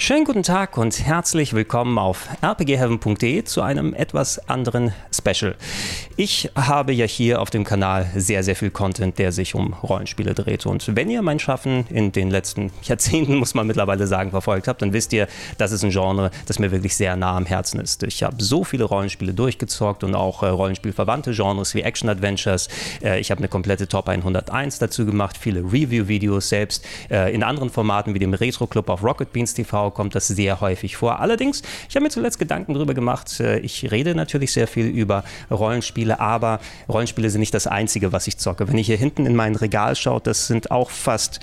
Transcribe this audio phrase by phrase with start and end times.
[0.00, 5.56] Schönen guten Tag und herzlich willkommen auf rpgheaven.de zu einem etwas anderen Special.
[6.16, 10.34] Ich habe ja hier auf dem Kanal sehr, sehr viel Content, der sich um Rollenspiele
[10.34, 10.66] dreht.
[10.66, 14.82] Und wenn ihr mein Schaffen in den letzten Jahrzehnten, muss man mittlerweile sagen, verfolgt habt,
[14.82, 15.26] dann wisst ihr,
[15.58, 18.04] das ist ein Genre, das mir wirklich sehr nah am Herzen ist.
[18.04, 22.68] Ich habe so viele Rollenspiele durchgezockt und auch äh, Rollenspielverwandte Genres wie Action-Adventures.
[23.02, 26.86] Äh, ich habe eine komplette Top 101 dazu gemacht, viele Review-Videos selbst.
[27.10, 30.96] Äh, in anderen Formaten wie dem Retro-Club auf Rocket Beans TV kommt das sehr häufig
[30.96, 31.20] vor.
[31.20, 35.24] Allerdings, ich habe mir zuletzt Gedanken darüber gemacht, äh, ich rede natürlich sehr viel über
[35.50, 38.68] Rollenspiele, aber Rollenspiele sind nicht das Einzige, was ich zocke.
[38.68, 41.40] Wenn ihr hier hinten in mein Regal schaut, das sind auch fast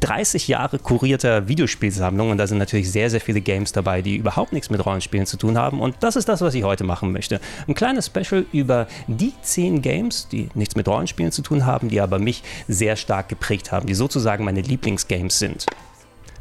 [0.00, 4.52] 30 Jahre kurierter Videospielsammlung und da sind natürlich sehr, sehr viele Games dabei, die überhaupt
[4.52, 7.40] nichts mit Rollenspielen zu tun haben und das ist das, was ich heute machen möchte.
[7.66, 12.00] Ein kleines Special über die 10 Games, die nichts mit Rollenspielen zu tun haben, die
[12.00, 15.66] aber mich sehr stark geprägt haben, die sozusagen meine Lieblingsgames sind.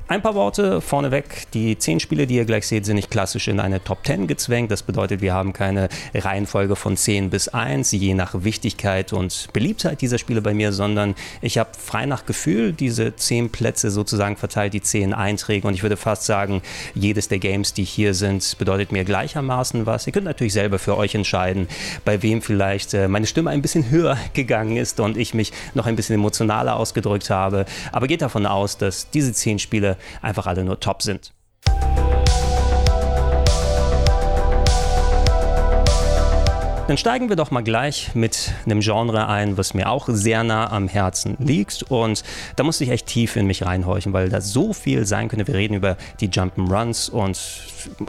[0.10, 1.52] Ein paar Worte vorneweg.
[1.54, 4.72] Die zehn Spiele, die ihr gleich seht, sind nicht klassisch in eine Top 10 gezwängt.
[4.72, 10.00] Das bedeutet, wir haben keine Reihenfolge von 10 bis 1, je nach Wichtigkeit und Beliebtheit
[10.00, 14.74] dieser Spiele bei mir, sondern ich habe frei nach Gefühl diese 10 Plätze sozusagen verteilt,
[14.74, 15.68] die 10 Einträge.
[15.68, 16.62] Und ich würde fast sagen,
[16.96, 20.08] jedes der Games, die hier sind, bedeutet mir gleichermaßen was.
[20.08, 21.68] Ihr könnt natürlich selber für euch entscheiden,
[22.06, 25.86] bei wem vielleicht äh, meine Stimme ein bisschen höher gegangen ist und ich mich noch
[25.86, 27.66] ein bisschen emotionaler ausgedrückt habe.
[27.92, 31.34] Aber geht davon aus, dass diese 10 Spiele einfach alle nur top sind.
[36.88, 40.72] Dann steigen wir doch mal gleich mit einem Genre ein, was mir auch sehr nah
[40.72, 41.84] am Herzen liegt.
[41.84, 42.24] Und
[42.56, 45.48] da musste ich echt tief in mich reinhorchen, weil da so viel sein könnte.
[45.48, 47.38] Wir reden über die Jump'n'Runs und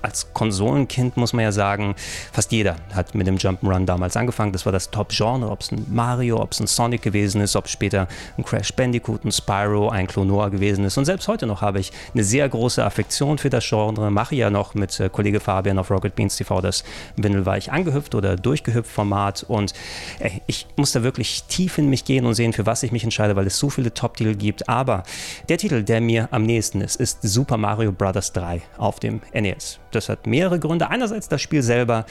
[0.03, 1.95] als Konsolenkind muss man ja sagen,
[2.33, 4.53] fast jeder hat mit dem Jump'n'Run damals angefangen.
[4.53, 7.69] Das war das Top-Genre, ob es ein Mario, ob es ein Sonic gewesen ist, ob
[7.69, 10.97] später ein Crash Bandicoot, ein Spyro, ein Clonoa gewesen ist.
[10.99, 14.11] Und selbst heute noch habe ich eine sehr große Affektion für das Genre.
[14.11, 16.84] Mache ja noch mit äh, Kollege Fabian auf Rocket Beans TV das
[17.17, 19.44] Windelweich angehüpft oder durchgehüpft Format.
[19.47, 19.72] Und
[20.19, 23.05] ey, ich muss da wirklich tief in mich gehen und sehen, für was ich mich
[23.05, 24.69] entscheide, weil es so viele Top-Titel gibt.
[24.69, 25.03] Aber
[25.49, 28.33] der Titel, der mir am nächsten ist, ist Super Mario Bros.
[28.33, 29.68] 3 auf dem NES.
[29.91, 30.91] Das hat mehrere Gründe.
[30.91, 32.06] Einerseits das Spiel selber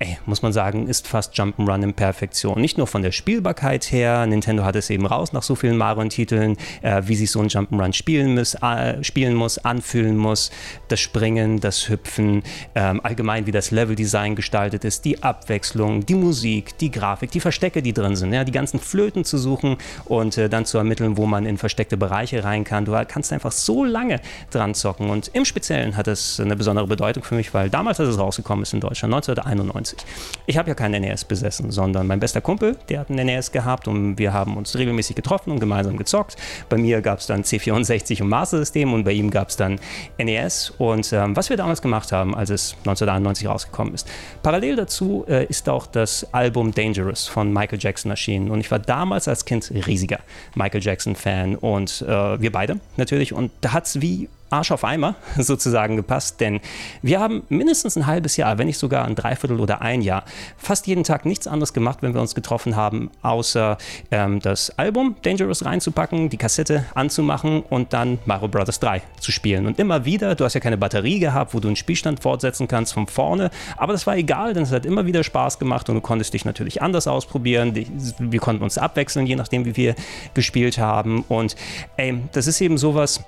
[0.00, 2.60] ey, muss man sagen, ist fast Jump'n'Run in Perfektion.
[2.60, 6.56] Nicht nur von der Spielbarkeit her, Nintendo hat es eben raus nach so vielen Mario-Titeln,
[6.82, 10.50] äh, wie sich so ein Jump'n'Run spielen muss, äh, spielen muss, anfühlen muss,
[10.86, 12.44] das Springen, das Hüpfen,
[12.76, 17.82] ähm, allgemein wie das Leveldesign gestaltet ist, die Abwechslung, die Musik, die Grafik, die Verstecke,
[17.82, 21.26] die drin sind, ja, die ganzen Flöten zu suchen und äh, dann zu ermitteln, wo
[21.26, 22.84] man in versteckte Bereiche rein kann.
[22.84, 24.20] Du kannst einfach so lange
[24.50, 28.10] dran zocken und im Speziellen hat es eine besondere Bedeutung für mich, weil damals, als
[28.10, 30.38] es rausgekommen ist in Deutschland, 1991, 1990.
[30.46, 33.86] Ich habe ja keinen NES besessen, sondern mein bester Kumpel, der hat einen NES gehabt
[33.86, 36.36] und wir haben uns regelmäßig getroffen und gemeinsam gezockt.
[36.68, 39.78] Bei mir gab es dann C64 und Master System und bei ihm gab es dann
[40.18, 40.72] NES.
[40.78, 44.08] Und ähm, was wir damals gemacht haben, als es 1991 rausgekommen ist,
[44.42, 48.50] parallel dazu äh, ist auch das Album Dangerous von Michael Jackson erschienen.
[48.50, 50.20] Und ich war damals als Kind riesiger
[50.54, 53.32] Michael Jackson-Fan und äh, wir beide natürlich.
[53.32, 56.60] Und da hat es wie Arsch auf Eimer sozusagen gepasst, denn
[57.02, 60.24] wir haben mindestens ein halbes Jahr, wenn nicht sogar ein Dreiviertel oder ein Jahr,
[60.56, 63.78] fast jeden Tag nichts anderes gemacht, wenn wir uns getroffen haben, außer
[64.10, 68.80] ähm, das Album Dangerous reinzupacken, die Kassette anzumachen und dann Mario Bros.
[68.80, 69.66] 3 zu spielen.
[69.66, 72.92] Und immer wieder, du hast ja keine Batterie gehabt, wo du einen Spielstand fortsetzen kannst
[72.92, 76.00] von vorne, aber das war egal, denn es hat immer wieder Spaß gemacht und du
[76.00, 77.74] konntest dich natürlich anders ausprobieren.
[78.18, 79.94] Wir konnten uns abwechseln, je nachdem, wie wir
[80.34, 81.24] gespielt haben.
[81.28, 81.56] Und
[81.96, 83.20] ey, das ist eben sowas,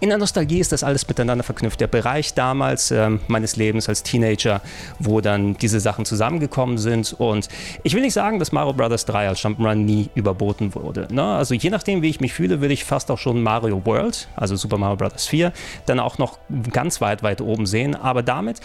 [0.00, 1.80] in der Nostalgie ist das alles miteinander verknüpft.
[1.80, 4.62] Der Bereich damals äh, meines Lebens als Teenager,
[4.98, 7.14] wo dann diese Sachen zusammengekommen sind.
[7.18, 7.48] Und
[7.82, 9.04] ich will nicht sagen, dass Mario Bros.
[9.04, 11.06] 3 als Jump'n'Run nie überboten wurde.
[11.10, 11.22] Ne?
[11.22, 14.56] Also je nachdem, wie ich mich fühle, würde ich fast auch schon Mario World, also
[14.56, 15.26] Super Mario Bros.
[15.26, 15.52] 4,
[15.84, 16.38] dann auch noch
[16.72, 17.94] ganz weit, weit oben sehen.
[17.94, 18.60] Aber damit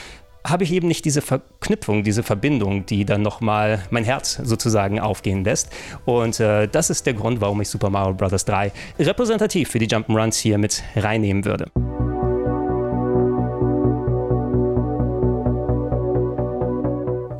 [0.45, 5.43] habe ich eben nicht diese Verknüpfung, diese Verbindung, die dann nochmal mein Herz sozusagen aufgehen
[5.43, 5.69] lässt.
[6.05, 8.45] Und äh, das ist der Grund, warum ich Super Mario Bros.
[8.45, 11.65] 3 repräsentativ für die Jump'n'Runs hier mit reinnehmen würde.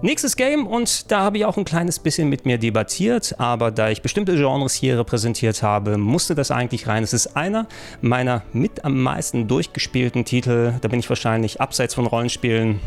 [0.06, 3.90] Nächstes Game und da habe ich auch ein kleines bisschen mit mir debattiert, aber da
[3.90, 7.02] ich bestimmte Genres hier repräsentiert habe, musste das eigentlich rein.
[7.02, 7.66] Es ist einer
[8.02, 10.76] meiner mit am meisten durchgespielten Titel.
[10.80, 12.82] Da bin ich wahrscheinlich abseits von Rollenspielen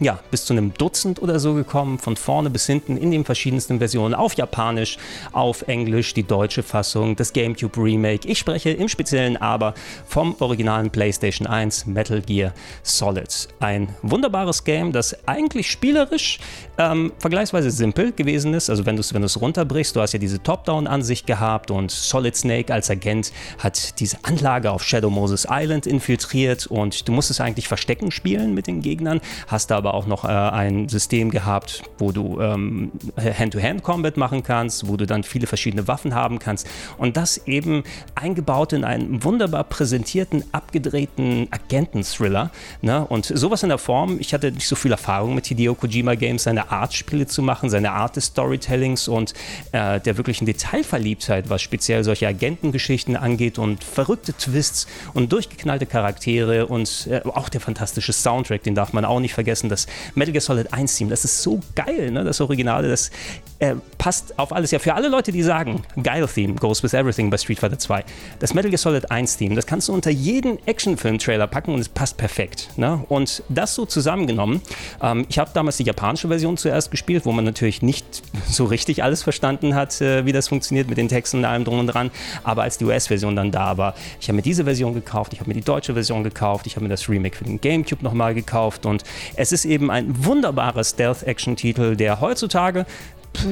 [0.00, 3.78] ja, bis zu einem Dutzend oder so gekommen, von vorne bis hinten in den verschiedensten
[3.78, 4.98] Versionen, auf Japanisch,
[5.32, 8.26] auf Englisch, die deutsche Fassung, das GameCube Remake.
[8.28, 9.74] Ich spreche im Speziellen aber
[10.06, 12.52] vom originalen PlayStation 1 Metal Gear
[12.82, 13.48] Solid.
[13.60, 16.38] Ein wunderbares Game, das eigentlich spielerisch
[16.78, 18.70] ähm, vergleichsweise simpel gewesen ist.
[18.70, 22.72] Also wenn du es wenn runterbrichst, du hast ja diese Top-Down-Ansicht gehabt und Solid Snake
[22.72, 28.10] als Agent hat diese Anlage auf Shadow Moses Island infiltriert und du musstest eigentlich Verstecken
[28.10, 32.40] spielen mit den Gegnern, hast da aber auch noch äh, ein System gehabt, wo du
[32.40, 36.66] ähm, Hand-to-Hand-Combat machen kannst, wo du dann viele verschiedene Waffen haben kannst
[36.98, 37.84] und das eben
[38.14, 42.50] eingebaut in einen wunderbar präsentierten, abgedrehten Agenten-Thriller.
[42.82, 43.06] Ne?
[43.06, 46.44] Und sowas in der Form, ich hatte nicht so viel Erfahrung mit Hideo Kojima Games,
[46.44, 49.34] seine Art Spiele zu machen, seine Art des Storytellings und
[49.72, 56.66] äh, der wirklichen Detailverliebtheit, was speziell solche Agentengeschichten angeht und verrückte Twists und durchgeknallte Charaktere
[56.66, 60.40] und äh, auch der fantastische Soundtrack, den darf man auch nicht vergessen das Metal Gear
[60.40, 62.24] Solid 1 Team, das ist so geil, ne?
[62.24, 63.10] das Originale, das
[63.58, 64.70] äh, passt auf alles.
[64.70, 68.04] Ja, für alle Leute, die sagen, geil Theme, goes with everything bei Street Fighter 2,
[68.38, 71.88] das Metal Gear Solid 1 Team, das kannst du unter jeden Actionfilm-Trailer packen und es
[71.88, 72.70] passt perfekt.
[72.76, 73.04] Ne?
[73.08, 74.60] Und das so zusammengenommen,
[75.02, 79.02] ähm, ich habe damals die japanische Version zuerst gespielt, wo man natürlich nicht so richtig
[79.02, 82.10] alles verstanden hat, äh, wie das funktioniert mit den Texten und allem drum und dran,
[82.42, 85.48] aber als die US-Version dann da war, ich habe mir diese Version gekauft, ich habe
[85.48, 88.86] mir die deutsche Version gekauft, ich habe mir das Remake für den Gamecube nochmal gekauft.
[88.86, 89.04] Und
[89.36, 92.86] es ist eben ein wunderbarer Stealth-Action-Titel, der heutzutage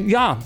[0.06, 0.38] ja,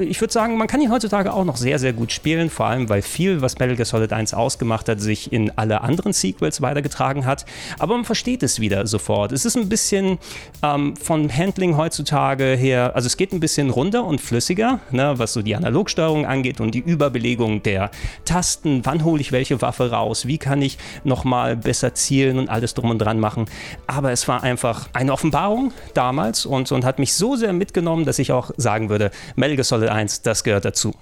[0.00, 2.88] ich würde sagen, man kann ihn heutzutage auch noch sehr, sehr gut spielen, vor allem
[2.88, 7.26] weil viel, was Metal Gear Solid 1 ausgemacht hat, sich in alle anderen Sequels weitergetragen
[7.26, 7.44] hat.
[7.78, 9.32] Aber man versteht es wieder sofort.
[9.32, 10.18] Es ist ein bisschen
[10.62, 15.32] ähm, von Handling heutzutage her, also es geht ein bisschen runder und flüssiger, ne, was
[15.32, 17.90] so die Analogsteuerung angeht und die Überbelegung der
[18.24, 18.84] Tasten.
[18.84, 20.26] Wann hole ich welche Waffe raus?
[20.26, 23.46] Wie kann ich nochmal besser zielen und alles drum und dran machen?
[23.86, 28.18] Aber es war einfach eine Offenbarung damals und, und hat mich so sehr mitgenommen, dass
[28.18, 30.92] ich auch sagen würde, Metal Gear Solid Solid 1, das gehört dazu.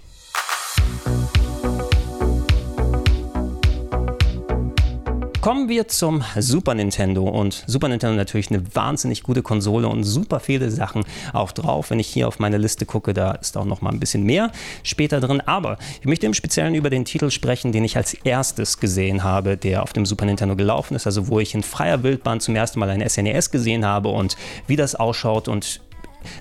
[5.41, 10.41] Kommen wir zum Super Nintendo und Super Nintendo natürlich eine wahnsinnig gute Konsole und super
[10.41, 11.91] viele Sachen auch drauf.
[11.91, 14.51] Wenn ich hier auf meine Liste gucke, da ist auch noch mal ein bisschen mehr
[14.83, 15.41] später drin.
[15.41, 19.57] Aber ich möchte im Speziellen über den Titel sprechen, den ich als erstes gesehen habe,
[19.57, 21.07] der auf dem Super Nintendo gelaufen ist.
[21.07, 24.37] Also wo ich in freier Wildbahn zum ersten Mal ein SNES e gesehen habe und
[24.67, 25.81] wie das ausschaut und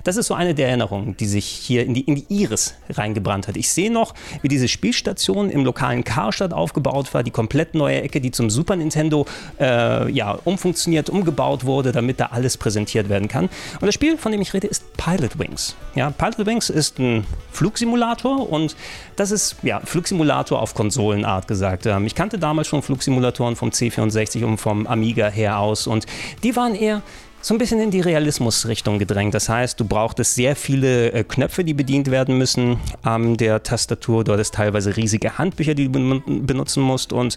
[0.04, 3.48] das ist so eine der Erinnerungen, die sich hier in die, in die Iris reingebrannt
[3.48, 3.56] hat.
[3.56, 8.20] Ich sehe noch, wie diese Spielstation im lokalen Karstadt aufgebaut war, die komplett neue Ecke,
[8.20, 9.26] die zum Super Nintendo
[9.58, 13.48] äh, ja, umfunktioniert, umgebaut wurde, damit da alles präsentiert werden kann.
[13.80, 15.76] Und das Spiel, von dem ich rede, ist Pilot Wings.
[15.94, 18.76] Ja, Pilot Wings ist ein Flugsimulator und
[19.16, 21.86] das ist ja Flugsimulator auf Konsolenart gesagt.
[21.86, 26.06] Ähm, ich kannte damals schon Flugsimulatoren vom C64 und vom Amiga her aus und
[26.42, 27.02] die waren eher
[27.46, 29.32] so ein bisschen in die Realismusrichtung gedrängt.
[29.32, 34.24] Das heißt, du brauchtest sehr viele äh, Knöpfe, die bedient werden müssen an der Tastatur.
[34.24, 37.12] Du hattest teilweise riesige Handbücher, die du benutzen musst.
[37.12, 37.36] Und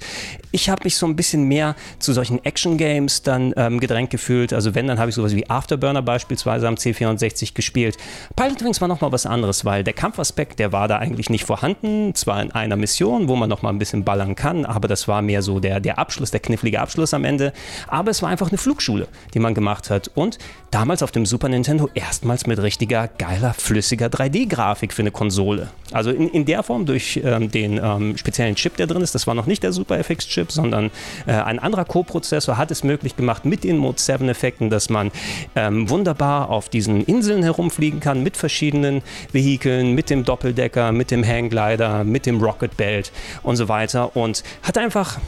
[0.52, 4.52] ich habe mich so ein bisschen mehr zu solchen Action-Games dann ähm, gedrängt gefühlt.
[4.52, 7.96] Also wenn, dann habe ich sowas wie Afterburner beispielsweise am C64 gespielt.
[8.36, 12.16] Pilot Wings war nochmal was anderes, weil der Kampfaspekt, der war da eigentlich nicht vorhanden.
[12.16, 15.44] Zwar in einer Mission, wo man nochmal ein bisschen ballern kann, aber das war mehr
[15.44, 17.54] so der, der Abschluss, der knifflige Abschluss am Ende.
[17.88, 20.38] Aber es war einfach eine Flugschule, die man gemacht hat hat und
[20.72, 25.70] damals auf dem Super Nintendo erstmals mit richtiger, geiler, flüssiger 3D-Grafik für eine Konsole.
[25.92, 29.28] Also in, in der Form durch ähm, den ähm, speziellen Chip, der drin ist, das
[29.28, 30.92] war noch nicht der Super FX-Chip, sondern
[31.26, 35.12] äh, ein anderer Co-Prozessor hat es möglich gemacht mit den Mode 7-Effekten, dass man
[35.56, 39.02] ähm, wunderbar auf diesen Inseln herumfliegen kann mit verschiedenen
[39.32, 43.12] Vehikeln, mit dem Doppeldecker, mit dem Hangglider, mit dem Rocket Belt
[43.44, 45.20] und so weiter und hat einfach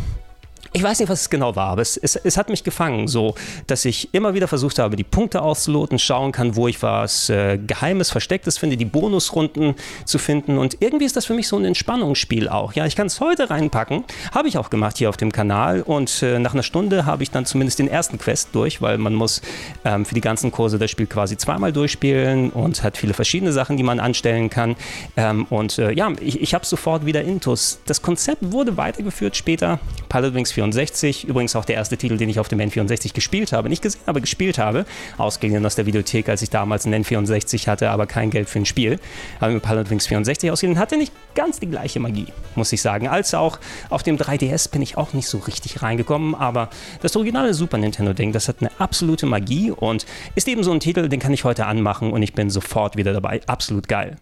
[0.74, 3.36] ich weiß nicht, was es genau war, aber es, es, es, hat mich gefangen, so
[3.68, 7.58] dass ich immer wieder versucht habe, die Punkte auszuloten, schauen kann, wo ich was äh,
[7.58, 9.76] Geheimes, Verstecktes finde, die Bonusrunden
[10.06, 10.58] zu finden.
[10.58, 12.72] Und irgendwie ist das für mich so ein Entspannungsspiel auch.
[12.74, 15.82] Ja, ich kann es heute reinpacken, habe ich auch gemacht hier auf dem Kanal.
[15.82, 19.14] Und äh, nach einer Stunde habe ich dann zumindest den ersten Quest durch, weil man
[19.14, 19.42] muss
[19.84, 23.76] ähm, für die ganzen Kurse das Spiel quasi zweimal durchspielen und hat viele verschiedene Sachen,
[23.76, 24.78] die man anstellen kann.
[25.18, 27.80] Ähm, und äh, ja, ich, ich habe sofort wieder Intus.
[27.86, 29.80] Das Konzept wurde weitergeführt später.
[30.12, 31.26] Pilot Wings 4 N64.
[31.26, 33.70] Übrigens auch der erste Titel, den ich auf dem N64 gespielt habe.
[33.70, 34.86] Nicht gesehen, aber gespielt habe.
[35.18, 38.66] Ausgeliehen aus der Videothek, als ich damals einen N64 hatte, aber kein Geld für ein
[38.66, 39.00] Spiel.
[39.40, 40.78] Habe mir Wings 64 ausgeliehen.
[40.78, 43.08] Hatte nicht ganz die gleiche Magie, muss ich sagen.
[43.08, 43.58] Als auch
[43.90, 46.36] auf dem 3DS bin ich auch nicht so richtig reingekommen.
[46.36, 46.70] Aber
[47.02, 51.08] das originale Super Nintendo-Ding, das hat eine absolute Magie und ist eben so ein Titel,
[51.08, 53.40] den kann ich heute anmachen und ich bin sofort wieder dabei.
[53.48, 54.18] Absolut geil.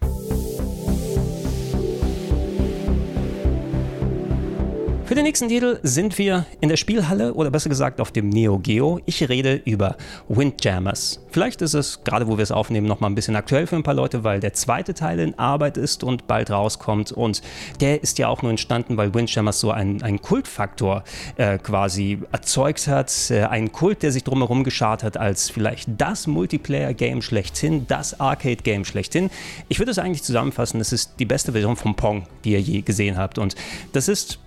[5.10, 8.60] Für den nächsten Titel sind wir in der Spielhalle oder besser gesagt auf dem Neo
[8.60, 9.00] Geo.
[9.06, 9.96] Ich rede über
[10.28, 11.18] Windjammers.
[11.32, 13.94] Vielleicht ist es, gerade wo wir es aufnehmen, nochmal ein bisschen aktuell für ein paar
[13.94, 17.10] Leute, weil der zweite Teil in Arbeit ist und bald rauskommt.
[17.10, 17.42] Und
[17.80, 21.02] der ist ja auch nur entstanden, weil Windjammers so einen, einen Kultfaktor
[21.34, 23.12] äh, quasi erzeugt hat.
[23.32, 28.84] Äh, ein Kult, der sich drumherum geschart hat als vielleicht das Multiplayer-Game schlechthin, das Arcade-Game
[28.84, 29.28] schlechthin.
[29.68, 32.82] Ich würde es eigentlich zusammenfassen, es ist die beste Version von Pong, die ihr je
[32.82, 33.38] gesehen habt.
[33.38, 33.56] Und
[33.92, 34.38] das ist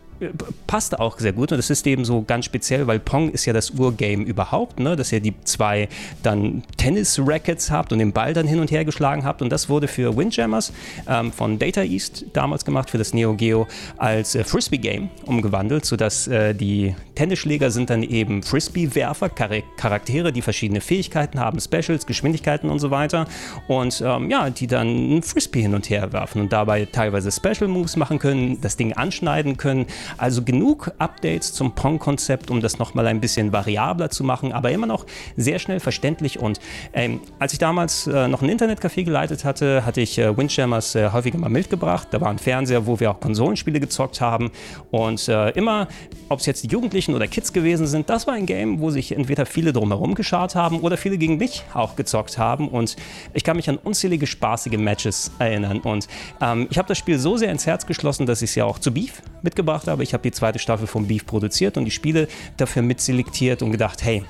[0.67, 1.51] passt auch sehr gut.
[1.51, 4.95] Und das ist eben so ganz speziell, weil Pong ist ja das Urgame überhaupt, ne?
[4.95, 5.89] dass ihr die zwei
[6.21, 9.41] dann Tennis-Rackets habt und den Ball dann hin und her geschlagen habt.
[9.41, 10.73] Und das wurde für Windjammers
[11.07, 13.67] ähm, von Data East damals gemacht, für das Neo Geo
[13.97, 20.41] als äh, Frisbee-Game umgewandelt, sodass äh, die Tennisschläger sind dann eben Frisbee-Werfer, Char Charaktere, die
[20.41, 23.27] verschiedene Fähigkeiten haben, Specials, Geschwindigkeiten und so weiter.
[23.67, 27.97] Und ähm, ja, die dann ein Frisbee hin und her werfen und dabei teilweise Special-Moves
[27.97, 29.85] machen können, das Ding anschneiden können,
[30.17, 34.87] also genug Updates zum Pong-Konzept, um das nochmal ein bisschen variabler zu machen, aber immer
[34.87, 35.05] noch
[35.37, 36.39] sehr schnell verständlich.
[36.39, 36.59] Und
[36.93, 41.09] ähm, als ich damals äh, noch ein Internetcafé geleitet hatte, hatte ich äh, Windjammers äh,
[41.11, 42.07] häufiger mal mitgebracht.
[42.11, 44.51] Da war ein Fernseher, wo wir auch Konsolenspiele gezockt haben.
[44.91, 45.87] Und äh, immer,
[46.29, 49.11] ob es jetzt die Jugendlichen oder Kids gewesen sind, das war ein Game, wo sich
[49.11, 52.67] entweder viele drumherum geschart haben oder viele gegen mich auch gezockt haben.
[52.67, 52.95] Und
[53.33, 55.79] ich kann mich an unzählige spaßige Matches erinnern.
[55.79, 56.07] Und
[56.41, 58.79] ähm, ich habe das Spiel so sehr ins Herz geschlossen, dass ich es ja auch
[58.79, 59.92] zu Beef mitgebracht habe.
[60.01, 64.03] Ich habe die zweite Staffel von Beef produziert und die Spiele dafür mitselektiert und gedacht,
[64.03, 64.23] hey,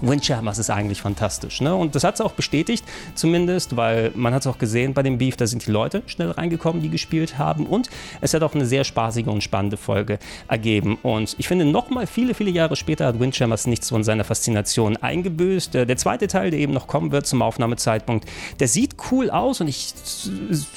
[0.00, 1.60] Windjammers ist eigentlich fantastisch.
[1.60, 1.74] Ne?
[1.74, 5.18] Und das hat es auch bestätigt, zumindest, weil man hat es auch gesehen bei dem
[5.18, 7.66] Beef, da sind die Leute schnell reingekommen, die gespielt haben.
[7.66, 7.90] Und
[8.20, 10.98] es hat auch eine sehr spaßige und spannende Folge ergeben.
[11.02, 15.74] Und ich finde, nochmal viele, viele Jahre später hat Windjammers nichts von seiner Faszination eingebüßt.
[15.74, 18.26] Äh, der zweite Teil, der eben noch kommen wird zum Aufnahmezeitpunkt,
[18.58, 19.94] der sieht cool aus und ich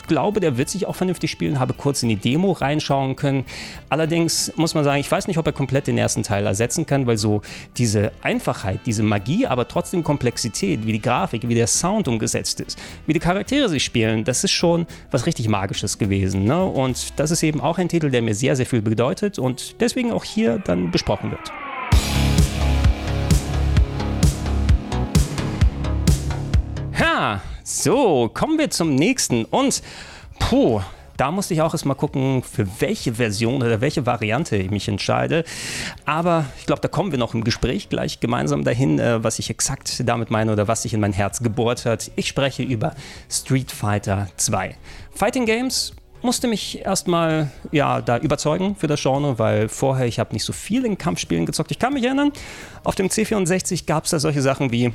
[0.08, 1.60] glaube, der wird sich auch vernünftig spielen.
[1.60, 3.46] Habe kurz in die Demo reinschauen können.
[3.90, 7.08] Allerdings muss man sagen, ich weiß nicht, ob er komplett den ersten Teil ersetzen kann,
[7.08, 7.42] weil so
[7.78, 12.80] diese Einfachheit, diese Magie, aber trotzdem Komplexität, wie die Grafik, wie der Sound umgesetzt ist,
[13.06, 16.46] wie die Charaktere sich spielen, das ist schon was richtig Magisches gewesen.
[16.46, 16.66] Ne?
[16.66, 20.12] Und das ist eben auch ein Titel, der mir sehr, sehr viel bedeutet und deswegen
[20.12, 21.52] auch hier dann besprochen wird.
[27.00, 29.84] Ja, so, kommen wir zum nächsten und
[30.40, 30.82] puh,
[31.24, 35.46] da musste ich auch erstmal gucken, für welche Version oder welche Variante ich mich entscheide.
[36.04, 39.50] Aber ich glaube, da kommen wir noch im Gespräch gleich gemeinsam dahin, äh, was ich
[39.50, 42.12] exakt damit meine oder was sich in mein Herz gebohrt hat.
[42.18, 42.94] Ich spreche über
[43.32, 44.76] Street Fighter 2.
[45.16, 50.34] Fighting Games musste mich erstmal ja, da überzeugen für das Genre, weil vorher ich habe
[50.34, 51.72] nicht so viel in Kampfspielen gezockt.
[51.72, 52.34] Ich kann mich erinnern,
[52.84, 54.92] auf dem C64 gab es da solche Sachen wie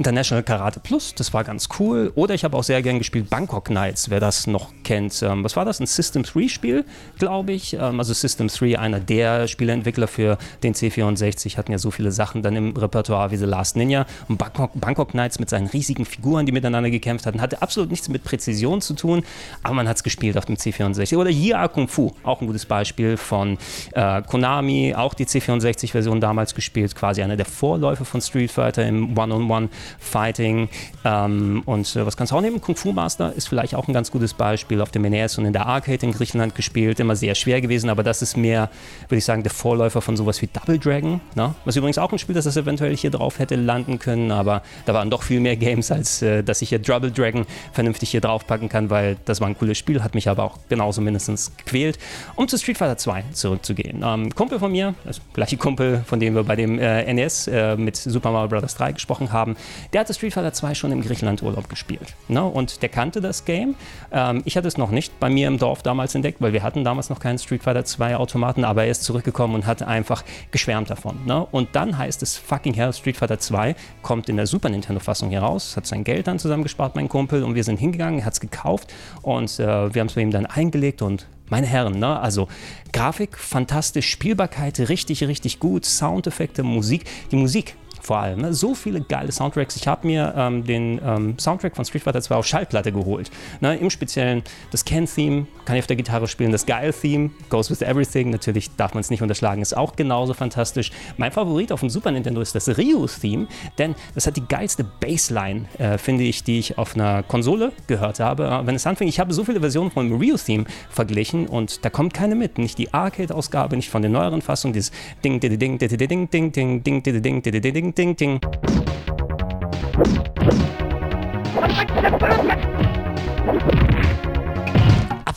[0.00, 2.10] International Karate Plus, das war ganz cool.
[2.14, 5.22] Oder ich habe auch sehr gern gespielt Bangkok Knights, wer das noch kennt.
[5.22, 5.78] Ähm, was war das?
[5.78, 6.86] Ein System 3 Spiel,
[7.18, 7.74] glaube ich.
[7.74, 12.40] Ähm, also System 3, einer der Spieleentwickler für den C64, hatten ja so viele Sachen
[12.40, 14.06] dann im Repertoire wie The Last Ninja.
[14.26, 18.08] Und Bangkok, Bangkok Knights mit seinen riesigen Figuren, die miteinander gekämpft hatten, hatte absolut nichts
[18.08, 19.22] mit Präzision zu tun,
[19.62, 21.14] aber man hat es gespielt auf dem C64.
[21.18, 23.58] Oder Yia Kung Fu, auch ein gutes Beispiel von
[23.92, 29.18] äh, Konami, auch die C64-Version damals gespielt, quasi einer der Vorläufer von Street Fighter im
[29.18, 29.66] One-on-One.
[29.66, 30.68] -on -One Fighting.
[31.04, 32.60] Ähm, und äh, was kannst du auch nehmen?
[32.60, 34.80] Kung Fu Master ist vielleicht auch ein ganz gutes Beispiel.
[34.80, 37.00] Auf dem NES und in der Arcade in Griechenland gespielt.
[37.00, 38.70] Immer sehr schwer gewesen, aber das ist mehr,
[39.08, 41.20] würde ich sagen, der Vorläufer von sowas wie Double Dragon.
[41.34, 41.54] Ne?
[41.64, 44.94] Was übrigens auch ein Spiel, das das eventuell hier drauf hätte landen können, aber da
[44.94, 48.68] waren doch viel mehr Games, als äh, dass ich hier Double Dragon vernünftig hier draufpacken
[48.68, 51.98] kann, weil das war ein cooles Spiel, hat mich aber auch genauso mindestens gequält.
[52.36, 54.02] Um zu Street Fighter 2 zurückzugehen.
[54.04, 57.76] Ähm, Kumpel von mir, also gleiche Kumpel, von dem wir bei dem äh, NES äh,
[57.76, 58.74] mit Super Mario Bros.
[58.74, 59.56] 3 gesprochen haben,
[59.92, 62.14] der hatte Street Fighter 2 schon im Griechenland-Urlaub gespielt.
[62.28, 62.42] Ne?
[62.42, 63.74] Und der kannte das Game.
[64.12, 66.84] Ähm, ich hatte es noch nicht bei mir im Dorf damals entdeckt, weil wir hatten
[66.84, 70.90] damals noch keinen Street Fighter 2 Automaten, aber er ist zurückgekommen und hat einfach geschwärmt
[70.90, 71.24] davon.
[71.26, 71.46] Ne?
[71.50, 75.76] Und dann heißt es fucking hell, Street Fighter 2 kommt in der Super Nintendo-Fassung heraus,
[75.76, 79.58] hat sein Geld dann zusammengespart, mein Kumpel, und wir sind hingegangen, hat es gekauft und
[79.58, 82.18] äh, wir haben es bei ihm dann eingelegt und meine Herren, ne?
[82.18, 82.48] also
[82.92, 87.04] Grafik fantastisch, Spielbarkeit richtig, richtig gut, Soundeffekte, Musik.
[87.32, 88.40] Die Musik vor allem.
[88.40, 88.54] Ne?
[88.54, 89.76] So viele geile Soundtracks.
[89.76, 93.30] Ich habe mir ähm, den ähm, Soundtrack von Street Fighter 2 auf Schallplatte geholt.
[93.60, 93.76] Ne?
[93.76, 96.52] Im Speziellen das Ken-Theme kann ich auf der Gitarre spielen.
[96.52, 100.90] Das Geil-Theme, Goes With Everything, natürlich darf man es nicht unterschlagen, ist auch genauso fantastisch.
[101.16, 103.46] Mein Favorit auf dem Super Nintendo ist das Ryu-Theme,
[103.78, 108.20] denn das hat die geilste Bassline, äh, finde ich, die ich auf einer Konsole gehört
[108.20, 108.46] habe.
[108.46, 111.90] Äh, wenn es anfängt, ich habe so viele Versionen von dem Ryu-Theme verglichen und da
[111.90, 112.58] kommt keine mit.
[112.58, 114.92] Nicht die Arcade-Ausgabe, nicht von den neueren Fassungen, dieses
[115.24, 118.40] Ding, Ding, Ding, Ding, Ding, Ding, Ding, Ding, Ding, Ding, Ding, Ding, ting, ting, ting.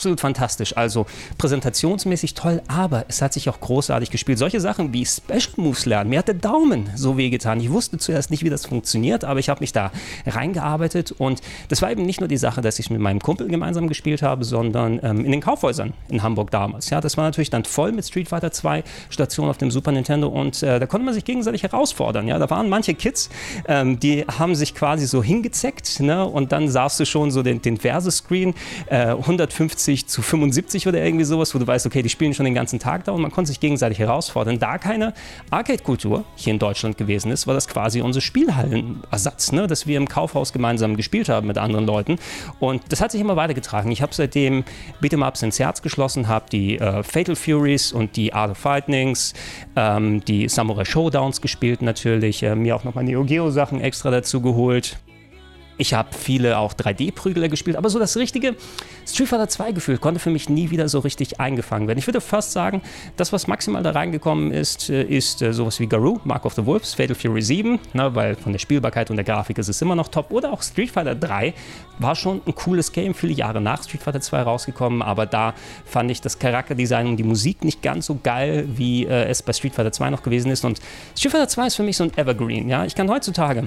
[0.03, 0.75] Absolut fantastisch.
[0.75, 1.05] Also
[1.37, 4.37] präsentationsmäßig toll, aber es hat sich auch großartig gespielt.
[4.37, 6.09] Solche Sachen wie Special Moves lernen.
[6.09, 7.61] Mir hat der Daumen so wehgetan.
[7.61, 9.93] Ich wusste zuerst nicht, wie das funktioniert, aber ich habe mich da
[10.27, 13.87] reingearbeitet und das war eben nicht nur die Sache, dass ich mit meinem Kumpel gemeinsam
[13.87, 16.89] gespielt habe, sondern ähm, in den Kaufhäusern in Hamburg damals.
[16.89, 20.27] Ja, das war natürlich dann voll mit Street Fighter 2 Stationen auf dem Super Nintendo
[20.27, 22.27] und äh, da konnte man sich gegenseitig herausfordern.
[22.27, 23.29] Ja, da waren manche Kids,
[23.69, 26.25] ähm, die haben sich quasi so hingezeckt ne?
[26.25, 28.53] und dann sahst du schon so den, den Versescreen
[28.87, 32.53] äh, 150 zu 75 oder irgendwie sowas, wo du weißt, okay, die spielen schon den
[32.53, 34.59] ganzen Tag da und man konnte sich gegenseitig herausfordern.
[34.59, 35.13] Da keine
[35.49, 39.67] Arcade-Kultur hier in Deutschland gewesen ist, war das quasi unser Spielhallenersatz, ne?
[39.67, 42.17] dass wir im Kaufhaus gemeinsam gespielt haben mit anderen Leuten
[42.59, 43.91] und das hat sich immer weitergetragen.
[43.91, 44.63] Ich habe seitdem
[45.01, 49.33] Beat'em-Ups ins Herz geschlossen, habe die äh, Fatal Furies und die Art of Fighting's,
[49.75, 54.41] ähm, die Samurai Showdowns gespielt natürlich, äh, mir auch nochmal Neo Geo Sachen extra dazu
[54.41, 54.97] geholt.
[55.77, 58.55] Ich habe viele auch 3D-Prügler gespielt, aber so das richtige
[59.07, 61.99] Street Fighter 2 Gefühl konnte für mich nie wieder so richtig eingefangen werden.
[61.99, 62.81] Ich würde fast sagen,
[63.17, 66.65] das, was maximal da reingekommen ist, äh, ist äh, sowas wie Garou, Mark of the
[66.65, 69.95] Wolves, Fatal Fury 7, ne, weil von der Spielbarkeit und der Grafik ist es immer
[69.95, 70.31] noch top.
[70.31, 71.53] Oder auch Street Fighter 3
[71.99, 75.53] war schon ein cooles Game, viele Jahre nach Street Fighter 2 rausgekommen, aber da
[75.85, 79.53] fand ich das Charakterdesign und die Musik nicht ganz so geil, wie äh, es bei
[79.53, 80.63] Street Fighter 2 noch gewesen ist.
[80.65, 80.79] Und
[81.17, 82.69] Street Fighter 2 ist für mich so ein Evergreen.
[82.69, 82.85] Ja?
[82.85, 83.65] Ich kann heutzutage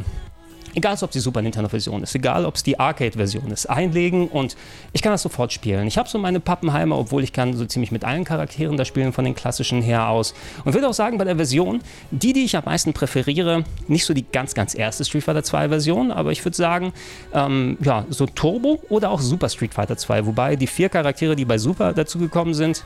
[0.77, 4.57] Egal, ob es die Super Nintendo-Version ist, egal, ob es die Arcade-Version ist, einlegen und
[4.93, 5.87] ich kann das sofort spielen.
[5.87, 9.15] Ich habe so meine Pappenheimer, obwohl ich kann so ziemlich mit allen Charakteren da spielen,
[9.15, 10.35] von den klassischen her aus.
[10.67, 11.81] Und würde auch sagen, bei der Version,
[12.11, 15.71] die, die ich am meisten präferiere, nicht so die ganz, ganz erste Street Fighter 2
[15.71, 16.93] Version, aber ich würde sagen,
[17.33, 21.47] ähm, ja, so Turbo oder auch Super Street Fighter 2, wobei die vier Charaktere, die
[21.47, 22.85] bei Super dazugekommen sind,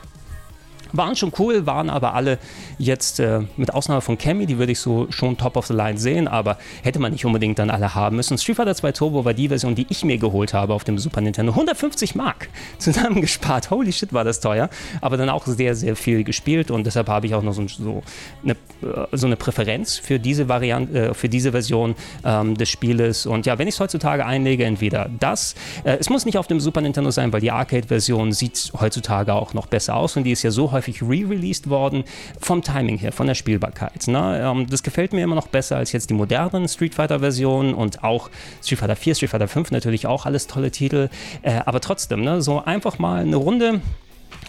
[0.93, 2.37] waren schon cool, waren aber alle
[2.77, 5.97] jetzt äh, mit Ausnahme von Cammy, die würde ich so schon top of the line
[5.97, 8.37] sehen, aber hätte man nicht unbedingt dann alle haben müssen.
[8.37, 11.21] Street Fighter 2 Turbo war die Version, die ich mir geholt habe auf dem Super
[11.21, 11.51] Nintendo.
[11.53, 13.69] 150 Mark zusammengespart.
[13.71, 14.69] Holy shit, war das teuer.
[15.01, 18.03] Aber dann auch sehr, sehr viel gespielt und deshalb habe ich auch noch so, so,
[18.43, 23.25] eine, äh, so eine Präferenz für diese Variante, äh, für diese Version ähm, des Spieles.
[23.25, 26.59] Und ja, wenn ich es heutzutage einlege, entweder das, äh, es muss nicht auf dem
[26.59, 30.43] Super Nintendo sein, weil die Arcade-Version sieht heutzutage auch noch besser aus und die ist
[30.43, 32.03] ja so häufig häufig re-released worden,
[32.39, 34.07] vom Timing her, von der Spielbarkeit.
[34.07, 34.41] Ne?
[34.43, 38.29] Ähm, das gefällt mir immer noch besser als jetzt die modernen Street Fighter-Versionen und auch
[38.63, 41.09] Street Fighter 4, Street Fighter 5 natürlich auch alles tolle Titel.
[41.43, 42.41] Äh, aber trotzdem, ne?
[42.41, 43.81] so einfach mal eine Runde.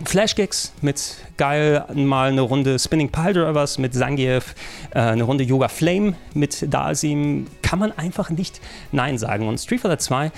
[0.04, 4.54] Flashkicks mit geil, mal eine Runde Spinning Pile Drivers mit Zangief,
[4.90, 9.46] äh, eine Runde Yoga Flame mit Dalsim, kann man einfach nicht Nein sagen.
[9.46, 10.32] Und Street Fighter 2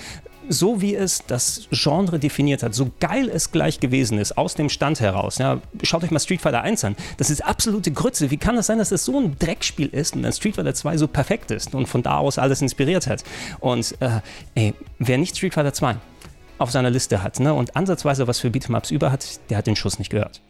[0.49, 4.69] so wie es das Genre definiert hat, so geil es gleich gewesen ist, aus dem
[4.69, 5.37] Stand heraus.
[5.37, 6.95] Ja, schaut euch mal Street Fighter 1 an.
[7.17, 8.31] Das ist absolute Grütze.
[8.31, 10.97] Wie kann das sein, dass das so ein Dreckspiel ist und dann Street Fighter 2
[10.97, 13.23] so perfekt ist und von da aus alles inspiriert hat?
[13.59, 14.21] Und äh,
[14.55, 15.97] ey, wer nicht Street Fighter 2
[16.57, 19.75] auf seiner Liste hat ne, und ansatzweise was für Beat'em-Ups über hat, der hat den
[19.75, 20.41] Schuss nicht gehört.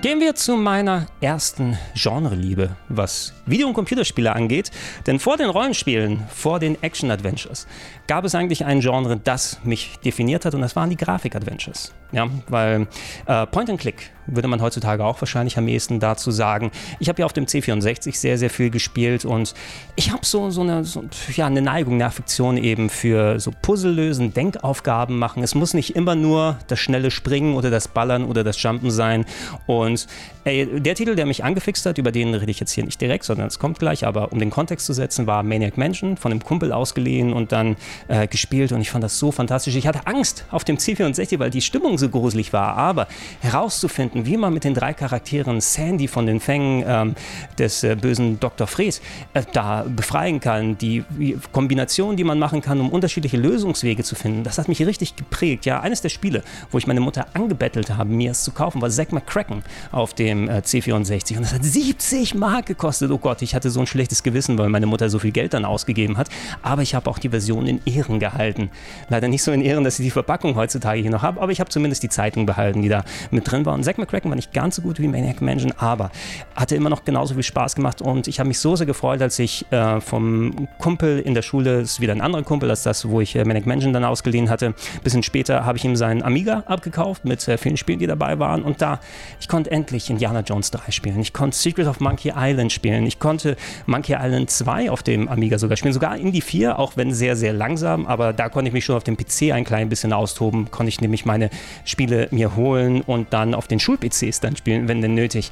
[0.00, 4.70] Gehen wir zu meiner ersten Genreliebe, was Video- und Computerspiele angeht.
[5.08, 7.66] Denn vor den Rollenspielen, vor den Action-Adventures,
[8.06, 11.92] gab es eigentlich ein Genre, das mich definiert hat und das waren die Grafik-Adventures.
[12.12, 12.86] Ja, weil
[13.26, 16.70] äh, Point and Click würde man heutzutage auch wahrscheinlich am ehesten dazu sagen.
[17.00, 19.54] Ich habe ja auf dem C64 sehr, sehr viel gespielt und
[19.96, 23.92] ich habe so, so, eine, so, ja, eine Neigung, eine Affektion eben für so Puzzle
[23.92, 25.42] lösen, Denkaufgaben machen.
[25.42, 29.24] Es muss nicht immer nur das schnelle Springen oder das Ballern oder das Jumpen sein.
[29.66, 30.06] Und
[30.44, 33.24] ey, der Titel, der mich angefixt hat, über den rede ich jetzt hier nicht direkt,
[33.24, 36.42] sondern es kommt gleich, aber um den Kontext zu setzen, war Maniac Mansion von einem
[36.42, 37.76] Kumpel ausgeliehen und dann
[38.08, 39.76] äh, gespielt und ich fand das so fantastisch.
[39.76, 43.08] Ich hatte Angst auf dem C64, weil die Stimmung so gruselig war, aber
[43.40, 47.14] herauszufinden, wie man mit den drei Charakteren Sandy von den Fängen ähm,
[47.58, 48.66] des äh, bösen Dr.
[48.66, 49.00] Fred
[49.34, 51.04] äh, da befreien kann, die
[51.52, 55.66] Kombination, die man machen kann, um unterschiedliche Lösungswege zu finden, das hat mich richtig geprägt.
[55.66, 58.90] Ja, eines der Spiele, wo ich meine Mutter angebettelt habe, mir es zu kaufen, war
[58.90, 63.10] Zack McCracken auf dem äh, C64 und das hat 70 Mark gekostet.
[63.10, 65.64] Oh Gott, ich hatte so ein schlechtes Gewissen, weil meine Mutter so viel Geld dann
[65.64, 66.28] ausgegeben hat,
[66.62, 68.70] aber ich habe auch die Version in Ehren gehalten.
[69.08, 71.60] Leider nicht so in Ehren, dass ich die Verpackung heutzutage hier noch habe, aber ich
[71.60, 73.74] habe zumindest die Zeitung behalten, die da mit drin war.
[73.74, 76.10] Und Zack McCracken war nicht ganz so gut wie Maniac Mansion, aber
[76.54, 79.38] hatte immer noch genauso viel Spaß gemacht und ich habe mich so sehr gefreut, als
[79.38, 83.08] ich äh, vom Kumpel in der Schule, das ist wieder ein anderer Kumpel als das,
[83.08, 84.68] wo ich äh, Maniac Mansion dann ausgeliehen hatte.
[84.68, 88.38] Ein bisschen später habe ich ihm seinen Amiga abgekauft mit äh, vielen Spielen, die dabei
[88.38, 89.00] waren und da,
[89.40, 91.20] ich konnte endlich Indiana Jones 3 spielen.
[91.20, 93.06] Ich konnte Secret of Monkey Island spielen.
[93.06, 97.12] Ich konnte Monkey Island 2 auf dem Amiga sogar spielen, sogar Indie 4, auch wenn
[97.12, 100.12] sehr, sehr langsam, aber da konnte ich mich schon auf dem PC ein klein bisschen
[100.12, 101.50] austoben, konnte ich nämlich meine
[101.84, 105.50] Spiele mir holen und dann auf den Schul-PCs dann spielen, wenn denn nötig.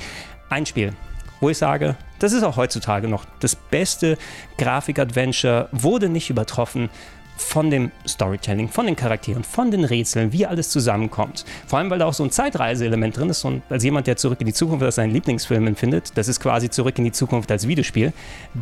[0.49, 0.93] Ein Spiel,
[1.41, 4.17] wo ich sage, das ist auch heutzutage noch das beste
[4.59, 6.89] Grafik-Adventure, wurde nicht übertroffen
[7.37, 11.45] von dem Storytelling, von den Charakteren, von den Rätseln, wie alles zusammenkommt.
[11.67, 14.41] Vor allem, weil da auch so ein Zeitreiseelement drin ist und als jemand, der Zurück
[14.41, 17.69] in die Zukunft als seinen Lieblingsfilm empfindet, das ist quasi Zurück in die Zukunft als
[17.69, 18.15] Videospiel,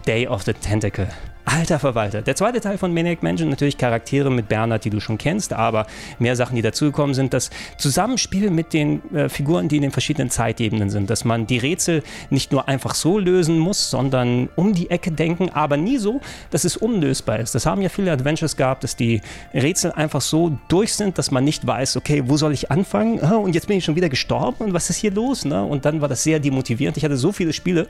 [0.06, 1.08] Day of the Tentacle.
[1.44, 2.22] Alter Verwalter.
[2.22, 5.86] Der zweite Teil von Maniac Mansion, natürlich Charaktere mit Bernhard, die du schon kennst, aber
[6.18, 7.34] mehr Sachen, die dazugekommen sind.
[7.34, 11.10] Das Zusammenspiel mit den äh, Figuren, die in den verschiedenen Zeitebenen sind.
[11.10, 15.50] Dass man die Rätsel nicht nur einfach so lösen muss, sondern um die Ecke denken,
[15.50, 17.54] aber nie so, dass es unlösbar ist.
[17.54, 19.20] Das haben ja viele Adventures gehabt, dass die
[19.52, 23.22] Rätsel einfach so durch sind, dass man nicht weiß, okay, wo soll ich anfangen?
[23.22, 25.44] Ah, und jetzt bin ich schon wieder gestorben und was ist hier los?
[25.44, 25.62] Ne?
[25.62, 26.96] Und dann war das sehr demotivierend.
[26.96, 27.86] Ich hatte so viele Spiele,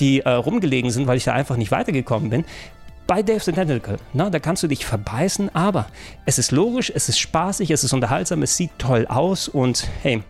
[0.00, 2.44] die äh, rumgelegen sind, weil ich da einfach nicht weitergekommen bin
[3.06, 3.96] bei Dave the Tentacle.
[4.12, 5.86] Na, da kannst du dich verbeißen, aber
[6.24, 10.22] es ist logisch, es ist spaßig, es ist unterhaltsam, es sieht toll aus und hey,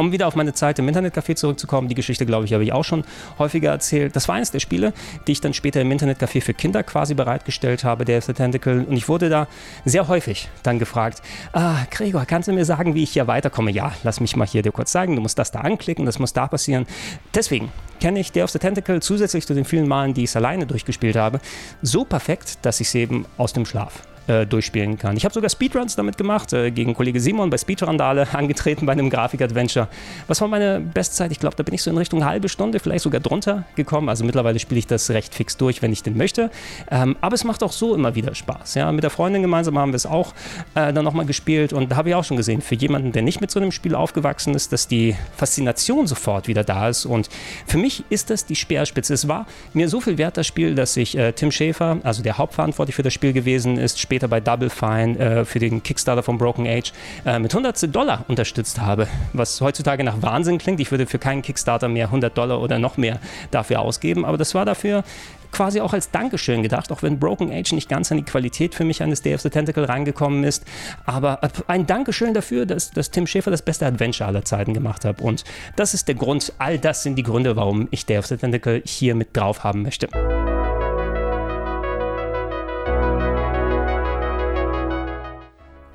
[0.00, 2.84] um wieder auf meine Zeit im Internetcafé zurückzukommen, die Geschichte, glaube ich, habe ich auch
[2.84, 3.04] schon
[3.38, 4.16] häufiger erzählt.
[4.16, 4.94] Das war eines der Spiele,
[5.26, 8.86] die ich dann später im Internetcafé für Kinder quasi bereitgestellt habe, der the Tentacle.
[8.88, 9.46] Und ich wurde da
[9.84, 11.20] sehr häufig dann gefragt,
[11.52, 13.70] ah, Gregor, kannst du mir sagen, wie ich hier weiterkomme?
[13.70, 15.16] Ja, lass mich mal hier dir kurz zeigen.
[15.16, 16.86] Du musst das da anklicken, das muss da passieren.
[17.34, 20.36] Deswegen kenne ich Day of the Tentacle zusätzlich zu den vielen Malen, die ich es
[20.36, 21.40] alleine durchgespielt habe,
[21.82, 25.16] so perfekt, dass ich es eben aus dem Schlaf äh, durchspielen kann.
[25.16, 29.10] Ich habe sogar Speedruns damit gemacht, äh, gegen Kollege Simon bei Speedrandale angetreten bei einem
[29.10, 29.88] Grafik-Adventure.
[30.28, 31.32] Was war meine Bestzeit?
[31.32, 34.08] Ich glaube, da bin ich so in Richtung halbe Stunde, vielleicht sogar drunter gekommen.
[34.08, 36.50] Also mittlerweile spiele ich das recht fix durch, wenn ich den möchte.
[36.90, 38.74] Ähm, aber es macht auch so immer wieder Spaß.
[38.74, 38.92] Ja?
[38.92, 40.32] Mit der Freundin gemeinsam haben wir es auch
[40.74, 43.40] äh, dann nochmal gespielt und da habe ich auch schon gesehen, für jemanden, der nicht
[43.40, 47.04] mit so einem Spiel aufgewachsen ist, dass die Faszination sofort wieder da ist.
[47.04, 47.28] Und
[47.66, 49.14] für mich ist das die Speerspitze.
[49.14, 52.38] Es war mir so viel wert, das Spiel, dass ich äh, Tim Schäfer, also der
[52.38, 56.22] hauptverantwortlich für das Spiel gewesen ist, später später bei Double Fine äh, für den Kickstarter
[56.22, 56.92] von Broken Age
[57.24, 60.78] äh, mit 100 Dollar unterstützt habe, was heutzutage nach Wahnsinn klingt.
[60.80, 63.18] Ich würde für keinen Kickstarter mehr 100 Dollar oder noch mehr
[63.50, 65.04] dafür ausgeben, aber das war dafür
[65.52, 68.84] quasi auch als Dankeschön gedacht, auch wenn Broken Age nicht ganz an die Qualität für
[68.84, 70.64] mich eines Day of the Tentacle reingekommen ist.
[71.06, 75.20] Aber ein Dankeschön dafür, dass, dass Tim Schäfer das beste Adventure aller Zeiten gemacht hat.
[75.20, 75.44] Und
[75.76, 78.82] das ist der Grund, all das sind die Gründe, warum ich Day of the Tentacle
[78.84, 80.08] hier mit drauf haben möchte.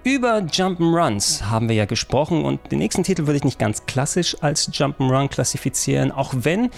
[0.06, 4.38] Über Jump'n'Runs haben wir ja gesprochen und den nächsten Titel würde ich nicht ganz klassisch
[4.39, 6.70] als Jump'n'Run klassifizieren, auch wenn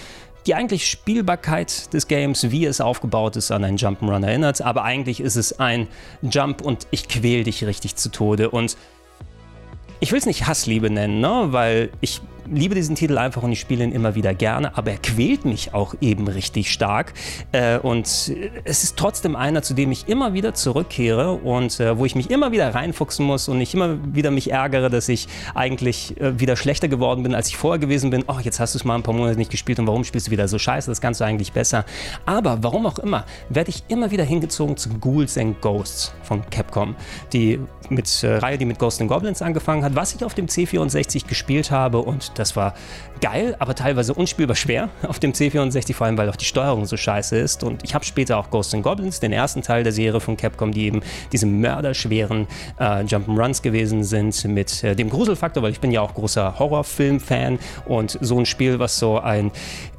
[0.45, 5.19] die eigentlich Spielbarkeit des Games, wie es aufgebaut ist, an einen Jump'n'Run erinnert, aber eigentlich
[5.19, 5.89] ist es ein
[6.21, 8.77] Jump und ich quäl dich richtig zu Tode und
[9.99, 11.47] ich will es nicht Hassliebe nennen, ne?
[11.49, 14.97] weil ich liebe diesen Titel einfach und ich spiele ihn immer wieder gerne, aber er
[14.97, 17.13] quält mich auch eben richtig stark.
[17.51, 22.05] Äh, und es ist trotzdem einer, zu dem ich immer wieder zurückkehre und äh, wo
[22.05, 26.19] ich mich immer wieder reinfuchsen muss und ich immer wieder mich ärgere, dass ich eigentlich
[26.19, 28.23] äh, wieder schlechter geworden bin, als ich vorher gewesen bin.
[28.27, 30.31] Oh, jetzt hast du es mal ein paar Monate nicht gespielt und warum spielst du
[30.31, 30.89] wieder so scheiße?
[30.89, 31.85] Das kannst du eigentlich besser.
[32.25, 36.95] Aber warum auch immer, werde ich immer wieder hingezogen zu Ghouls and Ghosts von Capcom,
[37.33, 40.47] die mit äh, Reihe, die mit Ghosts and Goblins angefangen hat, was ich auf dem
[40.47, 42.73] C64 gespielt habe und das war
[43.21, 46.97] geil, aber teilweise unspielbar schwer auf dem C64, vor allem weil auch die Steuerung so
[46.97, 47.63] scheiße ist.
[47.63, 50.71] Und ich habe später auch Ghosts and Goblins, den ersten Teil der Serie von Capcom,
[50.71, 52.47] die eben diese mörderschweren
[52.79, 57.59] äh, Jump'n'Runs gewesen sind mit äh, dem Gruselfaktor, weil ich bin ja auch großer Horrorfilm-Fan
[57.85, 59.51] und so ein Spiel, was so ein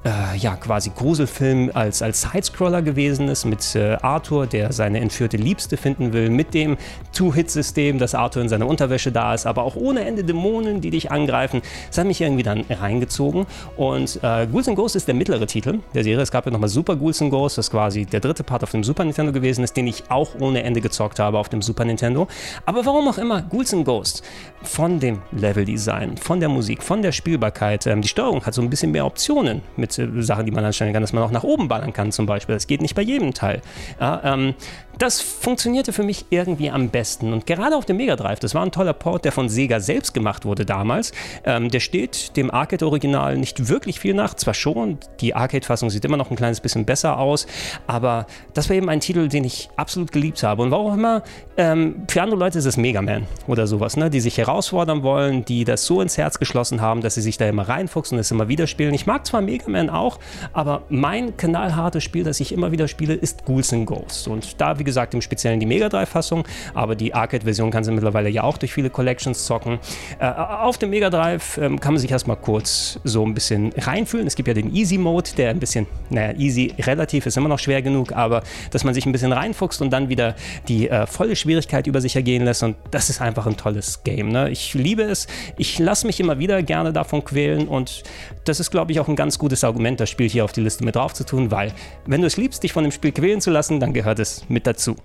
[0.05, 5.37] äh, ja, quasi Gruselfilm als, als Sidescroller gewesen ist mit äh, Arthur, der seine entführte
[5.37, 6.77] Liebste finden will, mit dem
[7.13, 11.11] Two-Hit-System, dass Arthur in seiner Unterwäsche da ist, aber auch ohne Ende Dämonen, die dich
[11.11, 11.63] angreifen.
[11.89, 13.47] Das hat mich irgendwie dann reingezogen.
[13.77, 16.23] Und äh, Ghouls Ghosts ist der mittlere Titel der Serie.
[16.23, 19.05] Es gab ja nochmal Super Ghouls Ghosts, das quasi der dritte Part auf dem Super
[19.05, 22.29] Nintendo gewesen ist, den ich auch ohne Ende gezockt habe auf dem Super Nintendo.
[22.67, 24.23] Aber warum auch immer, Ghouls Ghosts
[24.63, 28.71] von dem Leveldesign, von der Musik, von der Spielbarkeit, ähm, die Steuerung hat so ein
[28.71, 31.69] bisschen mehr Optionen mit äh, Sachen, die man anstellen kann, dass man auch nach oben
[31.69, 32.55] ballern kann zum Beispiel.
[32.55, 33.63] Das geht nicht bei jedem Teil.
[34.01, 34.55] Ja, ähm,
[34.99, 37.33] das funktionierte für mich irgendwie am besten.
[37.33, 40.13] Und gerade auf dem Mega Drive, das war ein toller Port, der von Sega selbst
[40.13, 41.13] gemacht wurde damals.
[41.45, 44.35] Ähm, der steht dem Arcade-Original nicht wirklich viel nach.
[44.35, 47.47] Zwar schon, die Arcade-Fassung sieht immer noch ein kleines bisschen besser aus,
[47.87, 50.63] aber das war eben ein Titel, den ich absolut geliebt habe.
[50.63, 51.23] Und warum auch immer,
[51.57, 54.11] ähm, für andere Leute ist es Mega Man oder sowas, ne?
[54.11, 57.47] die sich herausfordern wollen, die das so ins Herz geschlossen haben, dass sie sich da
[57.47, 58.95] immer reinfuchsen und es immer wieder spielen.
[58.95, 60.19] Ich mag zwar Mega Man auch,
[60.53, 64.27] aber mein kanalhartes Spiel, das ich immer wieder spiele, ist Ghouls and Ghosts.
[64.27, 68.31] Und da, wie gesagt, im Speziellen die Mega Drive-Fassung, aber die Arcade-Version kann sie mittlerweile
[68.31, 69.79] ja auch durch viele Collections zocken.
[70.19, 74.27] Äh, auf dem Mega Drive ähm, kann man sich erstmal kurz so ein bisschen reinfühlen.
[74.27, 77.59] Es gibt ja den Easy Mode, der ein bisschen, naja, easy relativ ist immer noch
[77.59, 80.35] schwer genug, aber dass man sich ein bisschen reinfuchst und dann wieder
[80.69, 84.31] die äh, volle Schwierigkeit über sich ergehen lässt und das ist einfach ein tolles Game.
[84.31, 84.38] Ne?
[84.47, 85.27] Ich liebe es.
[85.57, 88.03] Ich lasse mich immer wieder gerne davon quälen und
[88.45, 90.85] das ist, glaube ich, auch ein ganz gutes Argument, das Spiel hier auf die Liste
[90.85, 91.73] mit drauf zu tun, weil
[92.07, 94.67] wenn du es liebst, dich von dem Spiel quälen zu lassen, dann gehört es mit
[94.67, 94.97] dazu dazu.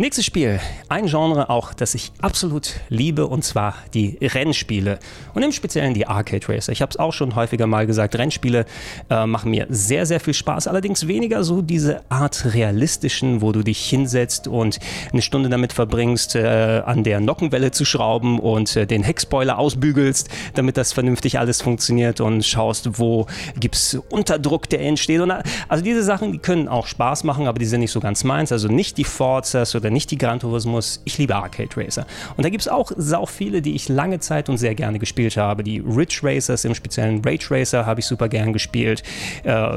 [0.00, 5.00] Nächstes Spiel, ein Genre auch, das ich absolut liebe, und zwar die Rennspiele
[5.34, 6.70] und im Speziellen die Arcade Racer.
[6.70, 8.64] Ich habe es auch schon häufiger mal gesagt, Rennspiele
[9.10, 13.64] äh, machen mir sehr, sehr viel Spaß, allerdings weniger so diese Art realistischen, wo du
[13.64, 14.78] dich hinsetzt und
[15.12, 20.28] eine Stunde damit verbringst, äh, an der Nockenwelle zu schrauben und äh, den Heckspoiler ausbügelst,
[20.54, 23.26] damit das vernünftig alles funktioniert und schaust, wo
[23.58, 25.20] gibt es Unterdruck, der entsteht.
[25.20, 25.32] Und,
[25.66, 28.52] also diese Sachen, die können auch Spaß machen, aber die sind nicht so ganz meins.
[28.52, 31.00] Also nicht die Forzas oder nicht die Gran Turismos.
[31.04, 32.06] Ich liebe Arcade Racer.
[32.36, 35.36] Und da gibt es auch sau viele, die ich lange Zeit und sehr gerne gespielt
[35.36, 35.62] habe.
[35.62, 39.02] Die Ridge Racers, im speziellen Rage Racer habe ich super gern gespielt.
[39.44, 39.68] Äh,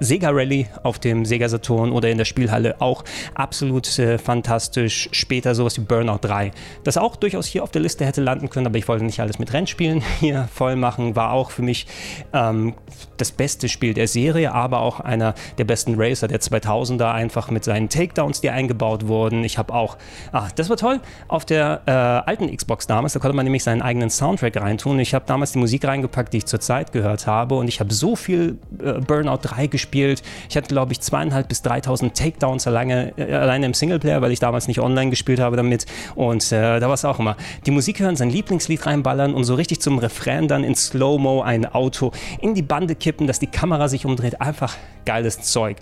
[0.00, 5.08] Sega Rally auf dem Sega Saturn oder in der Spielhalle auch absolut äh, fantastisch.
[5.12, 6.52] Später sowas wie Burnout 3,
[6.84, 9.38] das auch durchaus hier auf der Liste hätte landen können, aber ich wollte nicht alles
[9.38, 11.16] mit Rennspielen hier voll machen.
[11.16, 11.86] War auch für mich
[12.32, 12.74] ähm,
[13.16, 17.64] das beste Spiel der Serie, aber auch einer der besten Racer der 2000er, einfach mit
[17.64, 19.44] seinen Takedowns, die eingebaut wurden.
[19.46, 19.96] Ich habe auch,
[20.32, 23.82] ach, das war toll, auf der äh, alten Xbox damals, da konnte man nämlich seinen
[23.82, 24.98] eigenen Soundtrack reintun.
[25.00, 28.16] Ich habe damals die Musik reingepackt, die ich zurzeit gehört habe und ich habe so
[28.16, 30.22] viel äh, Burnout 3 gespielt.
[30.48, 34.40] Ich hatte, glaube ich, zweieinhalb bis 3000 Takedowns alleine, äh, alleine im Singleplayer, weil ich
[34.40, 37.36] damals nicht online gespielt habe damit und äh, da war es auch immer.
[37.64, 41.66] Die Musik hören, sein Lieblingslied reinballern und so richtig zum Refrain dann in Slow-Mo ein
[41.66, 44.40] Auto in die Bande kippen, dass die Kamera sich umdreht.
[44.40, 45.76] Einfach geiles Zeug.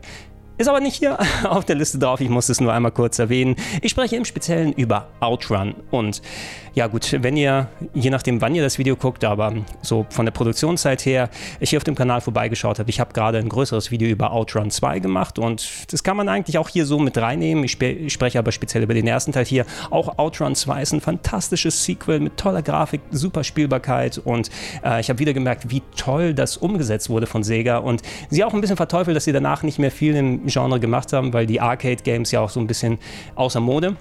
[0.56, 3.56] Ist aber nicht hier auf der Liste drauf, ich muss es nur einmal kurz erwähnen.
[3.82, 5.74] Ich spreche im Speziellen über Outrun.
[5.90, 6.22] Und
[6.74, 10.32] ja gut, wenn ihr, je nachdem wann ihr das Video guckt, aber so von der
[10.32, 14.08] Produktionszeit her, ich hier auf dem Kanal vorbeigeschaut habe, ich habe gerade ein größeres Video
[14.08, 17.64] über Outrun 2 gemacht und das kann man eigentlich auch hier so mit reinnehmen.
[17.64, 19.66] Ich, spe ich spreche aber speziell über den ersten Teil hier.
[19.90, 24.50] Auch Outrun 2 ist ein fantastisches Sequel mit toller Grafik, super Spielbarkeit und
[24.84, 28.54] äh, ich habe wieder gemerkt, wie toll das umgesetzt wurde von Sega und sie auch
[28.54, 31.60] ein bisschen verteufelt, dass sie danach nicht mehr viel im Genre gemacht haben, weil die
[31.60, 32.98] Arcade-Games ja auch so ein bisschen
[33.34, 33.96] außer Mode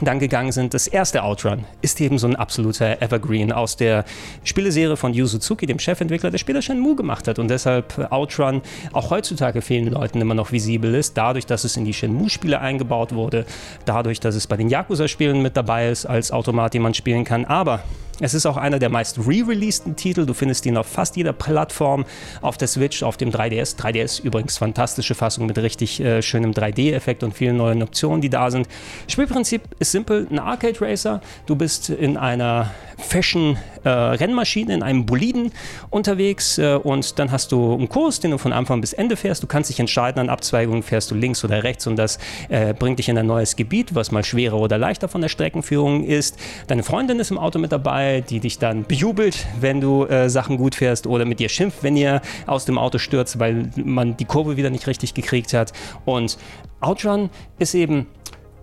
[0.00, 0.74] dann gegangen sind.
[0.74, 4.04] Das erste Outrun ist eben so ein absoluter Evergreen aus der
[4.44, 9.10] Spieleserie von Yu Suzuki, dem Chefentwickler, der später Shenmue gemacht hat und deshalb Outrun auch
[9.10, 13.44] heutzutage vielen Leuten immer noch visibel ist, dadurch, dass es in die Shenmue-Spiele eingebaut wurde,
[13.84, 17.44] dadurch, dass es bei den Yakuza-Spielen mit dabei ist als Automat, den man spielen kann,
[17.44, 17.82] aber
[18.20, 20.26] es ist auch einer der meist re-releaseden Titel.
[20.26, 22.04] Du findest ihn auf fast jeder Plattform,
[22.42, 23.78] auf der Switch, auf dem 3DS.
[23.78, 28.50] 3DS übrigens fantastische Fassung mit richtig äh, schönem 3D-Effekt und vielen neuen Optionen, die da
[28.50, 28.68] sind.
[29.08, 31.20] Spielprinzip ist simpel, ein Arcade Racer.
[31.46, 35.52] Du bist in einer Fashion-Rennmaschine, äh, in einem Boliden
[35.90, 39.42] unterwegs äh, und dann hast du einen Kurs, den du von Anfang bis Ende fährst.
[39.42, 42.98] Du kannst dich entscheiden, an Abzweigungen fährst du links oder rechts und das äh, bringt
[42.98, 46.38] dich in ein neues Gebiet, was mal schwerer oder leichter von der Streckenführung ist.
[46.66, 50.56] Deine Freundin ist im Auto mit dabei die dich dann bejubelt, wenn du äh, Sachen
[50.56, 54.24] gut fährst oder mit dir schimpft, wenn ihr aus dem Auto stürzt, weil man die
[54.24, 55.72] Kurve wieder nicht richtig gekriegt hat.
[56.04, 56.38] Und
[56.80, 58.06] Outrun ist eben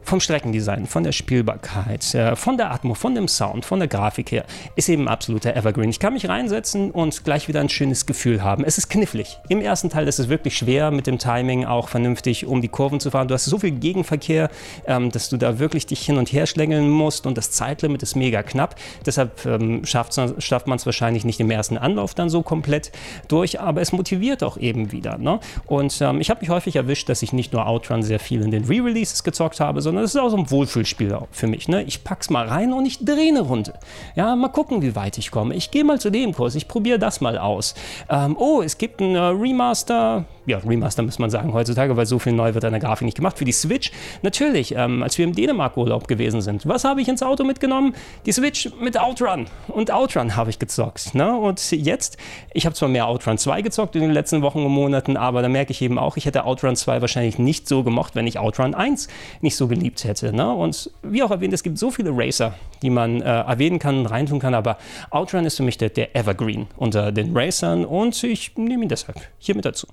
[0.08, 4.32] vom Streckendesign, von der Spielbarkeit, äh, von der Atmo, von dem Sound, von der Grafik
[4.32, 4.46] her,
[4.78, 5.89] ist eben absoluter Evergreen.
[5.89, 8.63] Ich kann mich reinsetzen und gleich wieder ein schönes Gefühl haben.
[8.63, 9.38] Es ist knifflig.
[9.50, 13.02] Im ersten Teil ist es wirklich schwer, mit dem Timing auch vernünftig um die Kurven
[13.02, 13.28] zu fahren.
[13.28, 14.50] Du hast so viel Gegenverkehr,
[14.86, 18.15] ähm, dass du da wirklich dich hin und her schlängeln musst und das Zeitlimit ist
[18.15, 18.76] mega knapp.
[19.06, 22.93] Deshalb ähm, schafft man es wahrscheinlich nicht im ersten Anlauf dann so komplett
[23.28, 25.17] durch, aber es motiviert auch eben wieder.
[25.17, 25.41] Ne?
[25.65, 28.52] Und ähm, ich habe mich häufig erwischt, dass ich nicht nur Outrun sehr viel in
[28.52, 31.67] den Re-Releases gezockt habe, sondern sondern es ist auch so ein Wohlfühlspiel für mich.
[31.67, 31.83] Ne?
[31.83, 33.73] Ich pack's mal rein und ich drehe eine Runde.
[34.15, 35.55] Ja, mal gucken, wie weit ich komme.
[35.55, 37.73] Ich gehe mal zu dem Kurs, ich probiere das mal aus.
[38.10, 42.19] Ähm, oh, es gibt ein äh, Remaster, ja, Remaster muss man sagen heutzutage, weil so
[42.19, 43.38] viel neu wird an der Grafik nicht gemacht.
[43.38, 47.21] Für die Switch, natürlich, ähm, als wir im Dänemark-Urlaub gewesen sind, was habe ich ins
[47.21, 47.93] Auto mitgenommen?
[48.25, 49.47] Die Switch mit Outrun.
[49.67, 51.13] Und Outrun habe ich gezockt.
[51.13, 51.36] Ne?
[51.36, 52.17] Und jetzt,
[52.53, 55.49] ich habe zwar mehr Outrun 2 gezockt in den letzten Wochen und Monaten, aber da
[55.49, 58.73] merke ich eben auch, ich hätte Outrun 2 wahrscheinlich nicht so gemocht, wenn ich Outrun
[58.73, 59.10] 1
[59.41, 60.33] nicht so geliebt hätte.
[60.33, 60.49] Ne?
[60.49, 64.05] Und wie auch erwähnt, es gibt so viele Racer, die man äh, erwähnen kann und
[64.05, 64.77] reintun kann, aber
[65.10, 69.19] Outrun ist für mich der, der Evergreen unter den Racern und ich nehme ihn deshalb
[69.39, 69.88] hier mit dazu.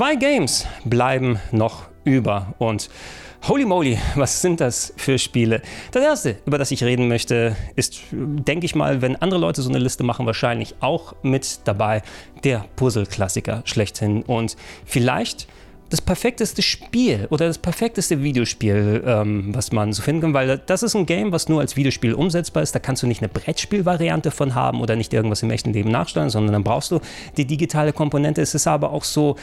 [0.00, 2.88] Zwei Games bleiben noch über und
[3.46, 5.60] Holy moly, was sind das für Spiele?
[5.92, 9.68] Das erste, über das ich reden möchte, ist, denke ich mal, wenn andere Leute so
[9.68, 12.00] eine Liste machen, wahrscheinlich auch mit dabei
[12.44, 14.22] der Puzzle-Klassiker schlechthin.
[14.22, 15.48] Und vielleicht
[15.90, 20.82] das perfekteste Spiel oder das perfekteste Videospiel, ähm, was man so finden kann, weil das
[20.82, 22.74] ist ein Game, was nur als Videospiel umsetzbar ist.
[22.74, 26.30] Da kannst du nicht eine Brettspielvariante von haben oder nicht irgendwas im echten Leben nachstellen,
[26.30, 27.00] sondern dann brauchst du
[27.36, 28.40] die digitale Komponente.
[28.40, 29.36] Es ist aber auch so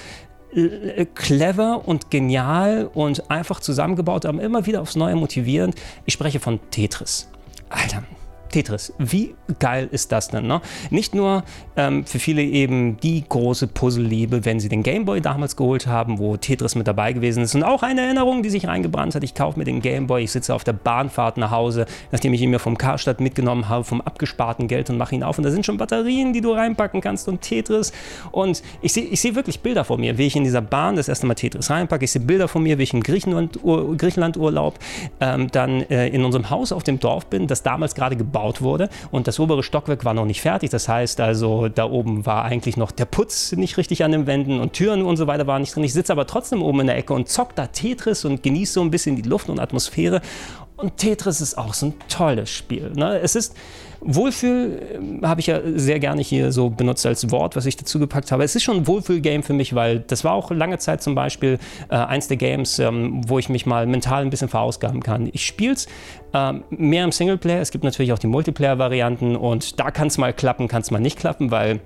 [1.15, 5.75] clever und genial und einfach zusammengebaut, aber immer wieder aufs Neue motivierend.
[6.05, 7.29] Ich spreche von Tetris.
[7.69, 8.03] Alter,
[8.51, 10.47] Tetris, wie geil ist das denn?
[10.47, 10.61] Ne?
[10.89, 11.43] Nicht nur
[11.75, 16.37] ähm, für viele eben die große Puzzle-Liebe, wenn sie den Gameboy damals geholt haben, wo
[16.37, 19.23] Tetris mit dabei gewesen ist und auch eine Erinnerung, die sich reingebrannt hat.
[19.23, 22.49] Ich kaufe mir den Gameboy, ich sitze auf der Bahnfahrt nach Hause, nachdem ich ihn
[22.49, 25.65] mir vom Karstadt mitgenommen habe, vom abgesparten Geld und mache ihn auf und da sind
[25.65, 27.91] schon Batterien, die du reinpacken kannst und Tetris
[28.31, 31.07] und ich sehe ich seh wirklich Bilder vor mir, wie ich in dieser Bahn das
[31.07, 32.05] erste Mal Tetris reinpacke.
[32.05, 34.79] Ich sehe Bilder von mir, wie ich im Griechenland, Griechenlandurlaub
[35.19, 38.61] ähm, dann äh, in unserem Haus auf dem Dorf bin, das damals gerade gebaut gebaut
[38.61, 38.89] wurde.
[39.11, 40.69] Und das obere Stockwerk war noch nicht fertig.
[40.69, 44.59] Das heißt also, da oben war eigentlich noch der Putz nicht richtig an den Wänden
[44.59, 45.83] und Türen und so weiter waren nicht drin.
[45.83, 48.81] Ich sitze aber trotzdem oben in der Ecke und zock da Tetris und genieße so
[48.81, 50.21] ein bisschen die Luft und Atmosphäre.
[50.77, 52.91] Und Tetris ist auch so ein tolles Spiel.
[52.95, 53.19] Ne?
[53.19, 53.55] Es ist
[53.99, 57.97] Wohlfühl, äh, habe ich ja sehr gerne hier so benutzt als Wort, was ich dazu
[57.97, 58.43] gepackt habe.
[58.43, 61.57] Es ist schon ein Wohlfühl-Game für mich, weil das war auch lange Zeit zum Beispiel
[61.89, 65.29] äh, eins der Games, ähm, wo ich mich mal mental ein bisschen verausgaben kann.
[65.33, 65.87] Ich spiele es
[66.33, 67.59] ähm, mehr im Singleplayer.
[67.59, 70.99] Es gibt natürlich auch die Multiplayer-Varianten und da kann es mal klappen, kann es mal
[70.99, 71.79] nicht klappen, weil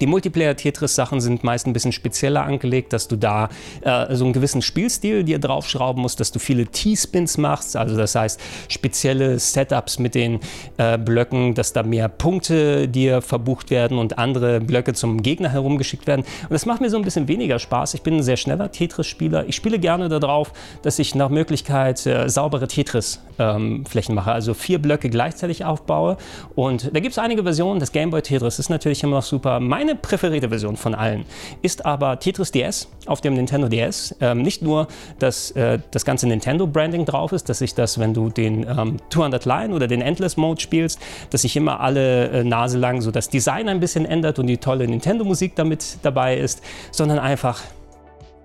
[0.00, 3.48] die Multiplayer-Tetris-Sachen sind meist ein bisschen spezieller angelegt, dass du da
[3.82, 8.14] äh, so einen gewissen Spielstil dir draufschrauben musst, dass du viele T-Spins machst, also das
[8.14, 10.40] heißt spezielle Setups mit den
[10.76, 16.06] äh, Blöcken, dass da mehr Punkte dir verbucht werden und andere Blöcke zum Gegner herumgeschickt
[16.06, 16.22] werden.
[16.42, 17.94] Und das macht mir so ein bisschen weniger Spaß.
[17.94, 19.46] Ich bin ein sehr schneller Tetris-Spieler.
[19.48, 24.80] Ich spiele gerne darauf, dass ich nach Möglichkeit äh, saubere Tetris-Flächen ähm, mache, also vier
[24.80, 26.16] Blöcke gleichzeitig aufbaue.
[26.54, 27.80] Und da gibt es einige Versionen.
[27.80, 29.58] Das Gameboy Tetris ist natürlich immer noch super.
[29.58, 31.24] Meine meine präferierte Version von allen
[31.62, 34.14] ist aber Tetris DS auf dem Nintendo DS.
[34.20, 38.28] Ähm, nicht nur, dass äh, das ganze Nintendo-Branding drauf ist, dass sich das, wenn du
[38.28, 41.00] den ähm, 200 Line oder den Endless Mode spielst,
[41.30, 44.58] dass sich immer alle äh, Nase lang so das Design ein bisschen ändert und die
[44.58, 47.62] tolle Nintendo-Musik damit dabei ist, sondern einfach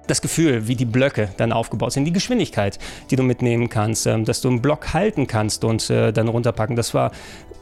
[0.07, 4.25] das Gefühl, wie die Blöcke dann aufgebaut sind, die Geschwindigkeit, die du mitnehmen kannst, ähm,
[4.25, 6.75] dass du einen Block halten kannst und äh, dann runterpacken.
[6.75, 7.11] Das war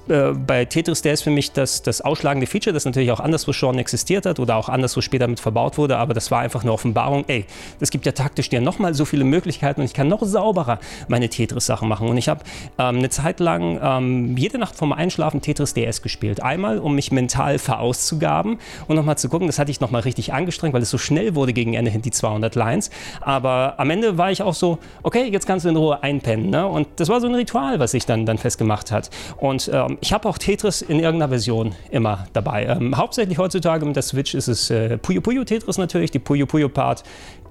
[0.10, 3.78] äh, bei Tetris DS für mich das, das ausschlagende Feature, das natürlich auch anderswo schon
[3.80, 7.24] existiert hat oder auch anderswo später mit verbaut wurde, aber das war einfach eine Offenbarung,
[7.28, 7.46] ey,
[7.80, 11.30] das gibt ja taktisch dir nochmal so viele Möglichkeiten und ich kann noch sauberer meine
[11.30, 12.10] Tetris-Sachen machen.
[12.10, 12.44] Und ich habe
[12.78, 16.44] ähm, eine Zeit lang ähm, jede Nacht vorm Einschlafen Tetris DS gespielt.
[16.44, 20.74] Einmal, um mich mental verauszugaben und nochmal zu gucken, das hatte ich nochmal richtig angestrengt,
[20.74, 22.90] weil es so schnell wurde gegen Ende hin, die 200 Lines.
[23.22, 26.50] Aber am Ende war ich auch so, okay, jetzt kannst du in Ruhe einpennen.
[26.50, 26.68] Ne?
[26.68, 29.10] Und das war so ein Ritual, was sich dann, dann festgemacht hat.
[29.38, 32.66] Und ähm, ich habe auch Tetris in irgendeiner Version immer dabei.
[32.66, 36.46] Ähm, hauptsächlich heutzutage mit der Switch ist es äh, Puyo Puyo Tetris natürlich, die Puyo
[36.46, 37.04] Puyo Part.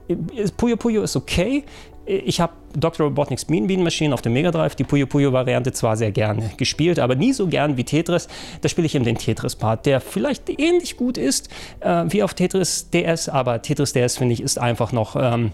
[0.09, 0.16] Äh,
[0.57, 1.64] Puyo Puyo ist okay.
[2.05, 3.07] Ich habe Dr.
[3.07, 6.51] Robotnik's Mean Bean Machine auf dem Mega Drive, die Puyo Puyo Variante zwar sehr gern
[6.57, 8.29] gespielt, aber nie so gern wie Tetris.
[8.61, 11.49] Da spiele ich eben den Tetris-Part, der vielleicht ähnlich gut ist
[11.81, 15.53] äh, wie auf Tetris DS, aber Tetris DS finde ich ist einfach noch ähm,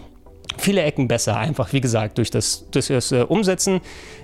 [0.57, 3.81] viele Ecken besser, einfach wie gesagt, durch das, durch das äh, Umsetzen.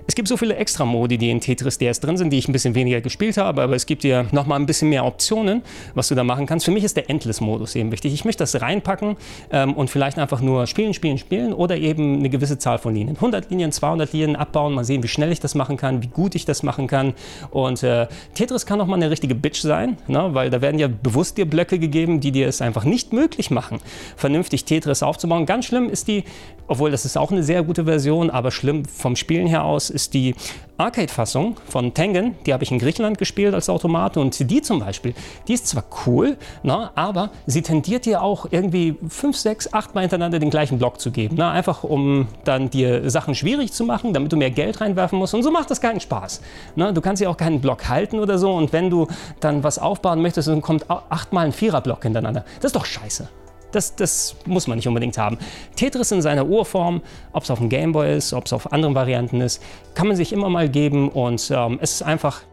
[0.07, 2.75] Es gibt so viele Extra-Modi, die in Tetris DS drin sind, die ich ein bisschen
[2.75, 5.63] weniger gespielt habe, aber es gibt dir nochmal ein bisschen mehr Optionen,
[5.95, 6.65] was du da machen kannst.
[6.65, 8.13] Für mich ist der Endless-Modus eben wichtig.
[8.13, 9.17] Ich möchte das reinpacken
[9.51, 13.15] ähm, und vielleicht einfach nur spielen, spielen, spielen oder eben eine gewisse Zahl von Linien.
[13.15, 16.35] 100 Linien, 200 Linien abbauen, mal sehen, wie schnell ich das machen kann, wie gut
[16.35, 17.13] ich das machen kann.
[17.49, 20.29] Und äh, Tetris kann auch mal eine richtige Bitch sein, ne?
[20.33, 23.79] weil da werden ja bewusst dir Blöcke gegeben, die dir es einfach nicht möglich machen,
[24.15, 25.47] vernünftig Tetris aufzubauen.
[25.47, 26.14] Ganz schlimm ist die
[26.67, 30.13] obwohl das ist auch eine sehr gute Version, aber schlimm vom Spielen her aus ist
[30.13, 30.35] die
[30.77, 35.13] Arcade-Fassung von Tengen, die habe ich in Griechenland gespielt als Automat und die zum Beispiel,
[35.47, 40.01] die ist zwar cool, na, aber sie tendiert dir auch irgendwie fünf, sechs, acht Mal
[40.01, 41.35] hintereinander den gleichen Block zu geben.
[41.37, 45.33] Na, einfach um dann dir Sachen schwierig zu machen, damit du mehr Geld reinwerfen musst
[45.33, 46.41] und so macht das keinen Spaß.
[46.75, 49.07] Na, du kannst ja auch keinen Block halten oder so und wenn du
[49.39, 52.43] dann was aufbauen möchtest, dann kommt achtmal ein Viererblock hintereinander.
[52.59, 53.29] Das ist doch scheiße.
[53.75, 55.37] Das, das muss man nicht unbedingt haben.
[55.75, 57.01] Tetris in seiner Urform,
[57.33, 59.61] ob es auf dem Gameboy ist, ob es auf anderen Varianten ist,
[59.93, 62.43] kann man sich immer mal geben und ähm, es ist einfach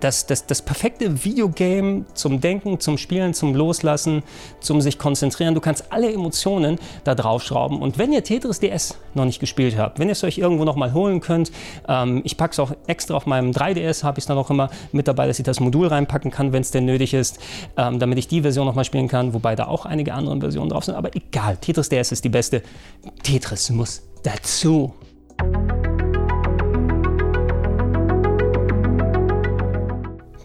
[0.00, 4.22] das, das, das perfekte Videogame zum Denken, zum Spielen, zum Loslassen,
[4.60, 5.54] zum sich konzentrieren.
[5.54, 7.80] Du kannst alle Emotionen da draufschrauben.
[7.80, 10.76] Und wenn ihr Tetris DS noch nicht gespielt habt, wenn ihr es euch irgendwo noch
[10.76, 11.50] mal holen könnt,
[11.88, 14.70] ähm, ich packe es auch extra auf meinem 3DS, habe ich es dann auch immer
[14.92, 17.38] mit dabei, dass ich das Modul reinpacken kann, wenn es denn nötig ist,
[17.76, 20.70] ähm, damit ich die Version noch mal spielen kann, wobei da auch einige andere Versionen
[20.70, 20.94] drauf sind.
[20.94, 22.62] Aber egal, Tetris DS ist die beste.
[23.22, 24.92] Tetris muss dazu.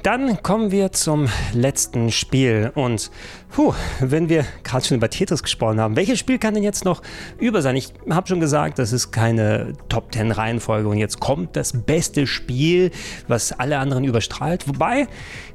[0.04, 2.74] Dann kommen wir zum letzten Spiel.
[2.76, 3.10] Und
[3.50, 7.02] puh, wenn wir gerade schon über Tetris gesprochen haben, welches Spiel kann denn jetzt noch
[7.40, 7.78] über sein?
[7.78, 12.28] Ich habe schon gesagt, das ist keine Top 10 Reihenfolge und jetzt kommt das beste
[12.28, 12.92] Spiel,
[13.30, 14.68] was alle anderen überstrahlt.
[14.68, 15.08] Wobei,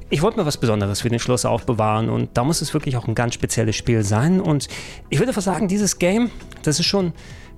[0.09, 3.07] ich wollte mir was Besonderes für den Schluss aufbewahren und da muss es wirklich auch
[3.07, 4.41] ein ganz spezielles Spiel sein.
[4.41, 4.67] Und
[5.11, 6.31] ich würde fast sagen, dieses Game,
[6.63, 7.13] das ist schon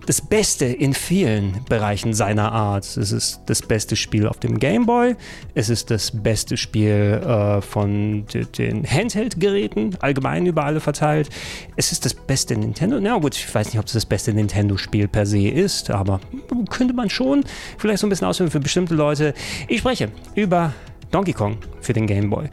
[0.05, 2.85] das Beste in vielen Bereichen seiner Art.
[2.85, 5.15] Es ist das beste Spiel auf dem Game Boy,
[5.53, 8.25] es ist das beste Spiel äh, von
[8.57, 11.29] den Handheld-Geräten, allgemein über alle verteilt.
[11.75, 12.99] Es ist das beste Nintendo.
[12.99, 16.19] Na gut, ich weiß nicht, ob es das beste Nintendo-Spiel per se ist, aber
[16.69, 17.43] könnte man schon
[17.77, 19.33] vielleicht so ein bisschen ausführen für bestimmte Leute.
[19.67, 20.73] Ich spreche über
[21.11, 22.49] Donkey Kong für den Game Boy.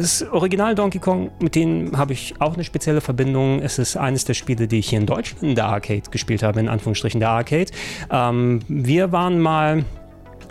[0.00, 3.60] Das Original Donkey Kong, mit denen habe ich auch eine spezielle Verbindung.
[3.60, 6.58] Es ist eines der Spiele, die ich hier in Deutschland in der Arcade gespielt habe,
[6.58, 7.70] in Anführungsstrichen der Arcade.
[8.10, 9.84] Ähm, wir waren mal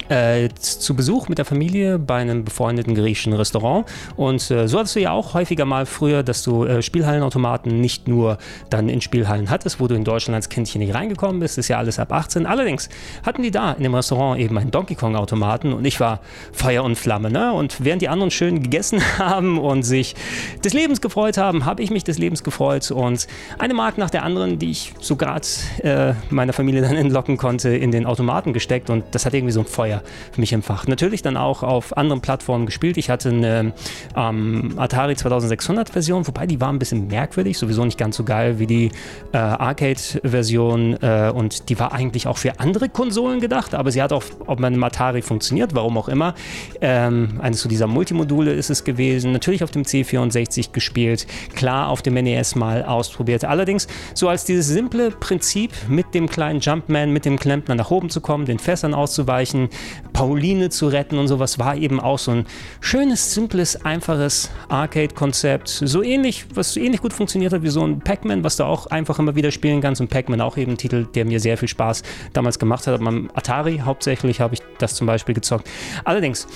[0.10, 3.86] äh, zu Besuch mit der Familie bei einem befreundeten griechischen Restaurant.
[4.16, 8.08] Und äh, so hattest du ja auch häufiger mal früher, dass du äh, Spielhallenautomaten nicht
[8.08, 8.38] nur
[8.70, 11.70] dann in Spielhallen hattest, wo du in Deutschland als Kindchen nicht reingekommen bist, das ist
[11.70, 12.46] ja alles ab 18.
[12.46, 12.90] Allerdings
[13.26, 16.20] hatten die da in dem Restaurant eben einen Donkey Kong Automaten und ich war
[16.52, 17.30] Feuer und Flamme.
[17.30, 17.54] Ne?
[17.54, 20.16] Und während die anderen schön gegessen haben und sich
[20.64, 23.28] des Lebens gefreut haben, habe ich mich des Lebens gefreut und
[23.60, 25.48] eine Mark nach der anderen, die ich so gerade
[25.84, 29.60] äh, meiner Familie dann entlocken konnte, in den Automaten gesteckt und das hat irgendwie so
[29.60, 29.99] ein Feuer
[30.32, 30.88] für mich empfacht.
[30.88, 32.98] Natürlich dann auch auf anderen Plattformen gespielt.
[32.98, 33.74] Ich hatte eine
[34.16, 38.60] ähm, Atari 2600 Version, wobei die war ein bisschen merkwürdig, sowieso nicht ganz so geil
[38.60, 38.92] wie die
[39.32, 44.12] äh, Arcade-Version äh, und die war eigentlich auch für andere Konsolen gedacht, aber sie hat
[44.12, 46.36] auch auf meinem Atari funktioniert, warum auch immer.
[46.82, 49.32] Ähm, eines dieser Multimodule ist es gewesen.
[49.32, 53.46] Natürlich auf dem C64 gespielt, klar auf dem NES mal ausprobiert.
[53.46, 58.10] Allerdings so als dieses simple Prinzip mit dem kleinen Jumpman, mit dem Klempner nach oben
[58.10, 59.70] zu kommen, den Fässern auszuweichen,
[60.14, 62.46] Pauline zu retten und sowas war eben auch so ein
[62.82, 65.70] schönes, simples, einfaches Arcade-Konzept.
[65.70, 69.20] So ähnlich, was ähnlich gut funktioniert hat wie so ein Pac-Man, was du auch einfach
[69.20, 70.02] immer wieder spielen kannst.
[70.02, 73.00] Und Pac-Man auch eben ein Titel, der mir sehr viel Spaß damals gemacht hat.
[73.00, 75.70] Am Atari hauptsächlich habe ich das zum Beispiel gezockt.
[76.04, 76.48] Allerdings,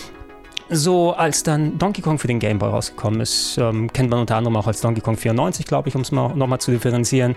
[0.76, 4.36] so als dann Donkey Kong für den Game Boy rausgekommen ist, ähm, kennt man unter
[4.36, 7.36] anderem auch als Donkey Kong 94, glaube ich, um es mal nochmal zu differenzieren.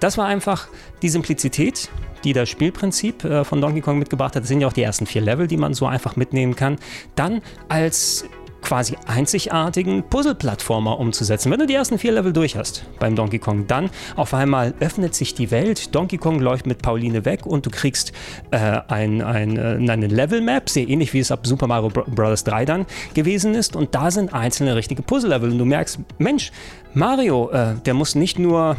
[0.00, 0.68] Das war einfach
[1.02, 1.88] die Simplizität,
[2.24, 4.42] die das Spielprinzip äh, von Donkey Kong mitgebracht hat.
[4.42, 6.78] Das sind ja auch die ersten vier Level, die man so einfach mitnehmen kann.
[7.14, 8.24] Dann als
[8.66, 11.52] quasi einzigartigen Puzzle-Plattformer umzusetzen.
[11.52, 15.14] Wenn du die ersten vier Level durch hast beim Donkey Kong, dann auf einmal öffnet
[15.14, 15.94] sich die Welt.
[15.94, 18.12] Donkey Kong läuft mit Pauline weg und du kriegst
[18.50, 22.42] äh, ein, ein, äh, eine Level-Map, sehr ähnlich wie es ab Super Mario Bros.
[22.42, 23.76] 3 dann gewesen ist.
[23.76, 25.52] Und da sind einzelne richtige Puzzle-Level.
[25.52, 26.50] Und du merkst, Mensch,
[26.92, 28.76] Mario, äh, der muss nicht nur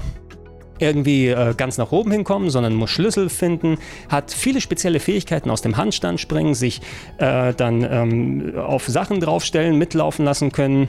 [0.80, 3.78] irgendwie äh, ganz nach oben hinkommen, sondern muss Schlüssel finden,
[4.10, 6.82] hat viele spezielle Fähigkeiten aus dem Handstand springen, sich
[7.18, 10.88] äh, dann ähm, auf Sachen draufstellen, mitlaufen lassen können.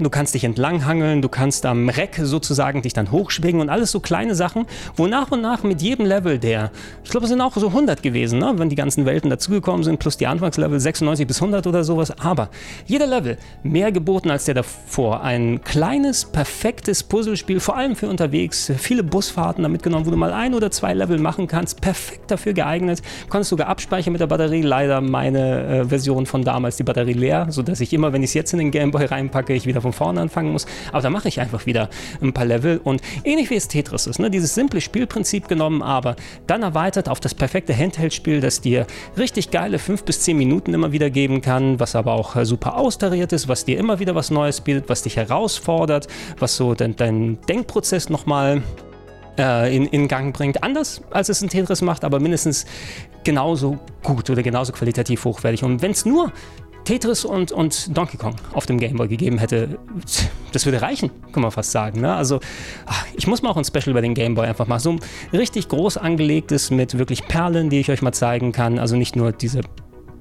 [0.00, 4.00] Du kannst dich entlanghangeln, du kannst am Reck sozusagen dich dann hochschwingen und alles so
[4.00, 4.66] kleine Sachen,
[4.96, 6.72] wo nach und nach mit jedem Level der,
[7.04, 8.54] ich glaube, es sind auch so 100 gewesen, ne?
[8.56, 12.48] wenn die ganzen Welten dazugekommen sind, plus die Anfangslevel 96 bis 100 oder sowas, aber
[12.86, 15.22] jeder Level mehr geboten als der davor.
[15.22, 20.32] Ein kleines, perfektes Puzzlespiel, vor allem für unterwegs, viele Busfahrten damit genommen, wo du mal
[20.32, 24.62] ein oder zwei Level machen kannst, perfekt dafür geeignet, konntest sogar abspeichern mit der Batterie,
[24.62, 28.34] leider meine äh, Version von damals, die Batterie leer, sodass ich immer, wenn ich es
[28.34, 30.66] jetzt in den Gameboy reinpacke, ich wieder von vorne anfangen muss.
[30.90, 31.88] Aber da mache ich einfach wieder
[32.20, 34.30] ein paar Level und ähnlich wie es Tetris ist, ne?
[34.30, 36.16] dieses simple Spielprinzip genommen, aber
[36.46, 40.92] dann erweitert auf das perfekte Handheld-Spiel, das dir richtig geile 5 bis 10 Minuten immer
[40.92, 44.30] wieder geben kann, was aber auch äh, super austariert ist, was dir immer wieder was
[44.30, 46.08] Neues bietet, was dich herausfordert,
[46.38, 48.62] was so dein, dein Denkprozess nochmal
[49.38, 50.62] äh, in, in Gang bringt.
[50.62, 52.66] Anders als es ein Tetris macht, aber mindestens
[53.24, 55.64] genauso gut oder genauso qualitativ hochwertig.
[55.64, 56.32] Und wenn es nur
[56.84, 59.78] Tetris und, und Donkey Kong auf dem Game Boy gegeben hätte,
[60.52, 62.00] das würde reichen, kann man fast sagen.
[62.00, 62.14] Ne?
[62.14, 62.40] Also,
[62.86, 64.80] ach, ich muss mal auch ein Special über den Game Boy einfach machen.
[64.80, 65.00] So ein
[65.32, 68.78] richtig groß angelegtes mit wirklich Perlen, die ich euch mal zeigen kann.
[68.78, 69.62] Also nicht nur diese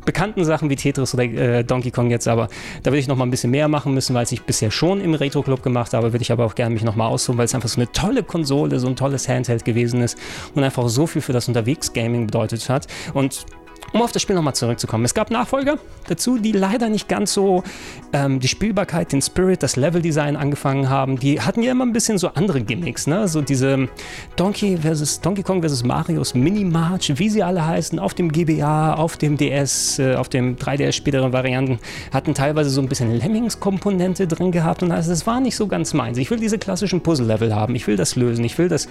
[0.05, 2.47] bekannten Sachen wie Tetris oder äh, Donkey Kong jetzt, aber
[2.83, 5.13] da würde ich noch mal ein bisschen mehr machen müssen, weil ich bisher schon im
[5.13, 7.55] Retro Club gemacht habe, würde ich aber auch gerne mich noch mal aussuchen, weil es
[7.55, 10.17] einfach so eine tolle Konsole, so ein tolles Handheld gewesen ist
[10.55, 13.45] und einfach so viel für das Unterwegs-Gaming bedeutet hat und
[13.91, 15.05] um auf das Spiel nochmal zurückzukommen.
[15.05, 15.77] Es gab Nachfolger
[16.07, 17.63] dazu, die leider nicht ganz so
[18.11, 21.19] ähm, die Spielbarkeit, den Spirit, das Leveldesign angefangen haben.
[21.19, 23.27] Die hatten ja immer ein bisschen so andere Gimmicks, ne?
[23.27, 23.89] So diese
[24.35, 29.17] Donkey versus Donkey Kong versus Marios Mini-March, wie sie alle heißen, auf dem GBA, auf
[29.17, 31.79] dem DS, äh, auf dem 3DS späteren Varianten,
[32.11, 35.93] hatten teilweise so ein bisschen Lemmings-Komponente drin gehabt und also das war nicht so ganz
[35.93, 36.17] meins.
[36.17, 38.87] Ich will diese klassischen Puzzle-Level haben, ich will das lösen, ich will das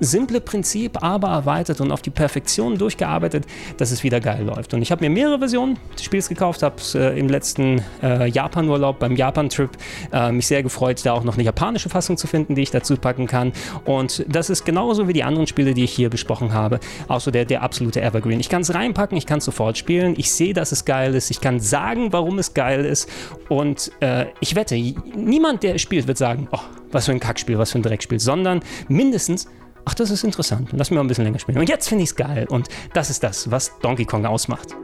[0.00, 4.74] simple Prinzip, aber erweitert und auf die Perfektion durchgearbeitet, dass es wieder geil läuft.
[4.74, 8.98] Und ich habe mir mehrere Versionen des Spiels gekauft, habe äh, im letzten äh, Japan-Urlaub
[8.98, 9.70] beim Japan-Trip
[10.12, 12.96] äh, mich sehr gefreut, da auch noch eine japanische Fassung zu finden, die ich dazu
[12.96, 13.52] packen kann.
[13.84, 17.30] Und das ist genauso wie die anderen Spiele, die ich hier besprochen habe, auch so
[17.30, 18.40] der, der absolute Evergreen.
[18.40, 21.30] Ich kann es reinpacken, ich kann es sofort spielen, ich sehe, dass es geil ist,
[21.30, 23.08] ich kann sagen, warum es geil ist
[23.48, 24.74] und äh, ich wette,
[25.14, 26.58] niemand, der spielt, wird sagen, oh,
[26.90, 29.48] was für ein Kackspiel, was für ein Dreckspiel, sondern mindestens
[29.84, 31.58] ach, das ist interessant, lass mir mal ein bisschen länger spielen.
[31.58, 32.46] Und jetzt finde ich es geil.
[32.48, 34.76] Und das ist das, was Donkey Kong ausmacht.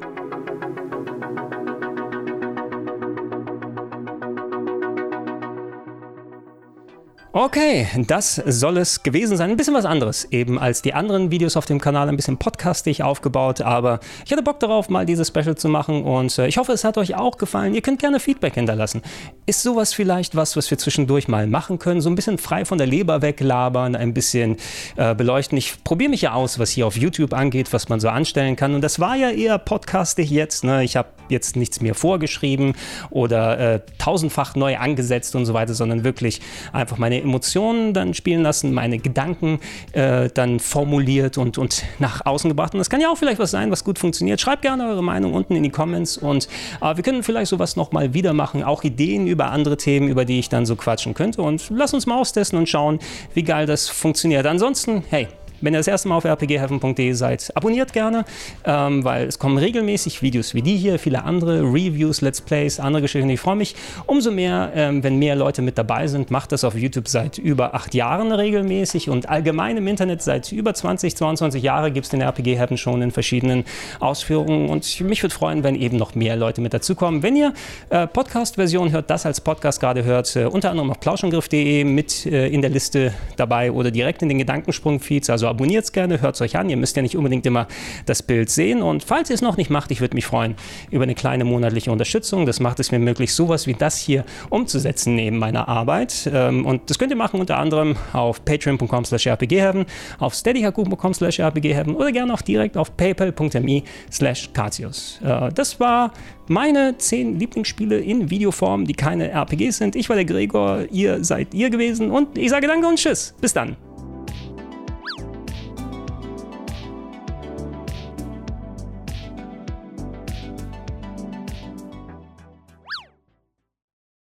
[7.40, 9.50] Okay, das soll es gewesen sein.
[9.50, 13.04] Ein bisschen was anderes eben als die anderen Videos auf dem Kanal, ein bisschen podcastig
[13.04, 16.72] aufgebaut, aber ich hatte Bock darauf, mal dieses Special zu machen und äh, ich hoffe,
[16.72, 17.76] es hat euch auch gefallen.
[17.76, 19.02] Ihr könnt gerne Feedback hinterlassen.
[19.46, 22.00] Ist sowas vielleicht was, was wir zwischendurch mal machen können?
[22.00, 24.56] So ein bisschen frei von der Leber weglabern, ein bisschen
[24.96, 25.56] äh, beleuchten.
[25.56, 28.74] Ich probiere mich ja aus, was hier auf YouTube angeht, was man so anstellen kann
[28.74, 30.64] und das war ja eher podcastig jetzt.
[30.64, 30.82] Ne?
[30.82, 32.74] Ich habe jetzt nichts mehr vorgeschrieben
[33.10, 36.40] oder äh, tausendfach neu angesetzt und so weiter, sondern wirklich
[36.72, 39.60] einfach meine Emotionen dann spielen lassen, meine Gedanken
[39.92, 42.74] äh, dann formuliert und, und nach außen gebracht.
[42.74, 44.40] Und das kann ja auch vielleicht was sein, was gut funktioniert.
[44.40, 46.48] Schreibt gerne eure Meinung unten in die Comments und
[46.80, 48.62] äh, wir können vielleicht sowas nochmal wieder machen.
[48.62, 51.42] Auch Ideen über andere Themen, über die ich dann so quatschen könnte.
[51.42, 52.98] Und lass uns mal austesten und schauen,
[53.34, 54.46] wie geil das funktioniert.
[54.46, 55.28] Ansonsten, hey,
[55.60, 58.24] wenn ihr das erste Mal auf rpgheaven.de seid, abonniert gerne,
[58.64, 63.02] ähm, weil es kommen regelmäßig Videos wie die hier, viele andere Reviews, Let's Plays, andere
[63.02, 63.28] Geschichten.
[63.30, 63.74] Ich freue mich
[64.06, 66.30] umso mehr, ähm, wenn mehr Leute mit dabei sind.
[66.30, 70.74] Macht das auf YouTube seit über acht Jahren regelmäßig und allgemein im Internet seit über
[70.74, 73.64] 20, 22 Jahren gibt es den RPG Heaven schon in verschiedenen
[74.00, 77.22] Ausführungen und mich würde freuen, wenn eben noch mehr Leute mit dazukommen.
[77.22, 77.52] Wenn ihr
[77.90, 82.48] äh, Podcast-Version hört, das als Podcast gerade hört, äh, unter anderem auf plauschangriff.de mit äh,
[82.48, 86.40] in der Liste dabei oder direkt in den Gedankensprung-Feeds, also abonniert es gerne, hört es
[86.40, 86.68] euch an.
[86.68, 87.66] Ihr müsst ja nicht unbedingt immer
[88.06, 88.82] das Bild sehen.
[88.82, 90.54] Und falls ihr es noch nicht macht, ich würde mich freuen
[90.90, 92.46] über eine kleine monatliche Unterstützung.
[92.46, 96.30] Das macht es mir möglich, sowas wie das hier umzusetzen neben meiner Arbeit.
[96.32, 99.86] Ähm, und das könnt ihr machen unter anderem auf patreon.com slash rpgheaven,
[100.18, 106.12] auf steadyhaku.com slash rpgheaven oder gerne auch direkt auf paypal.me slash äh, Das war
[106.48, 109.96] meine zehn Lieblingsspiele in Videoform, die keine RPGs sind.
[109.96, 113.34] Ich war der Gregor, ihr seid ihr gewesen und ich sage danke und tschüss.
[113.40, 113.87] Bis dann.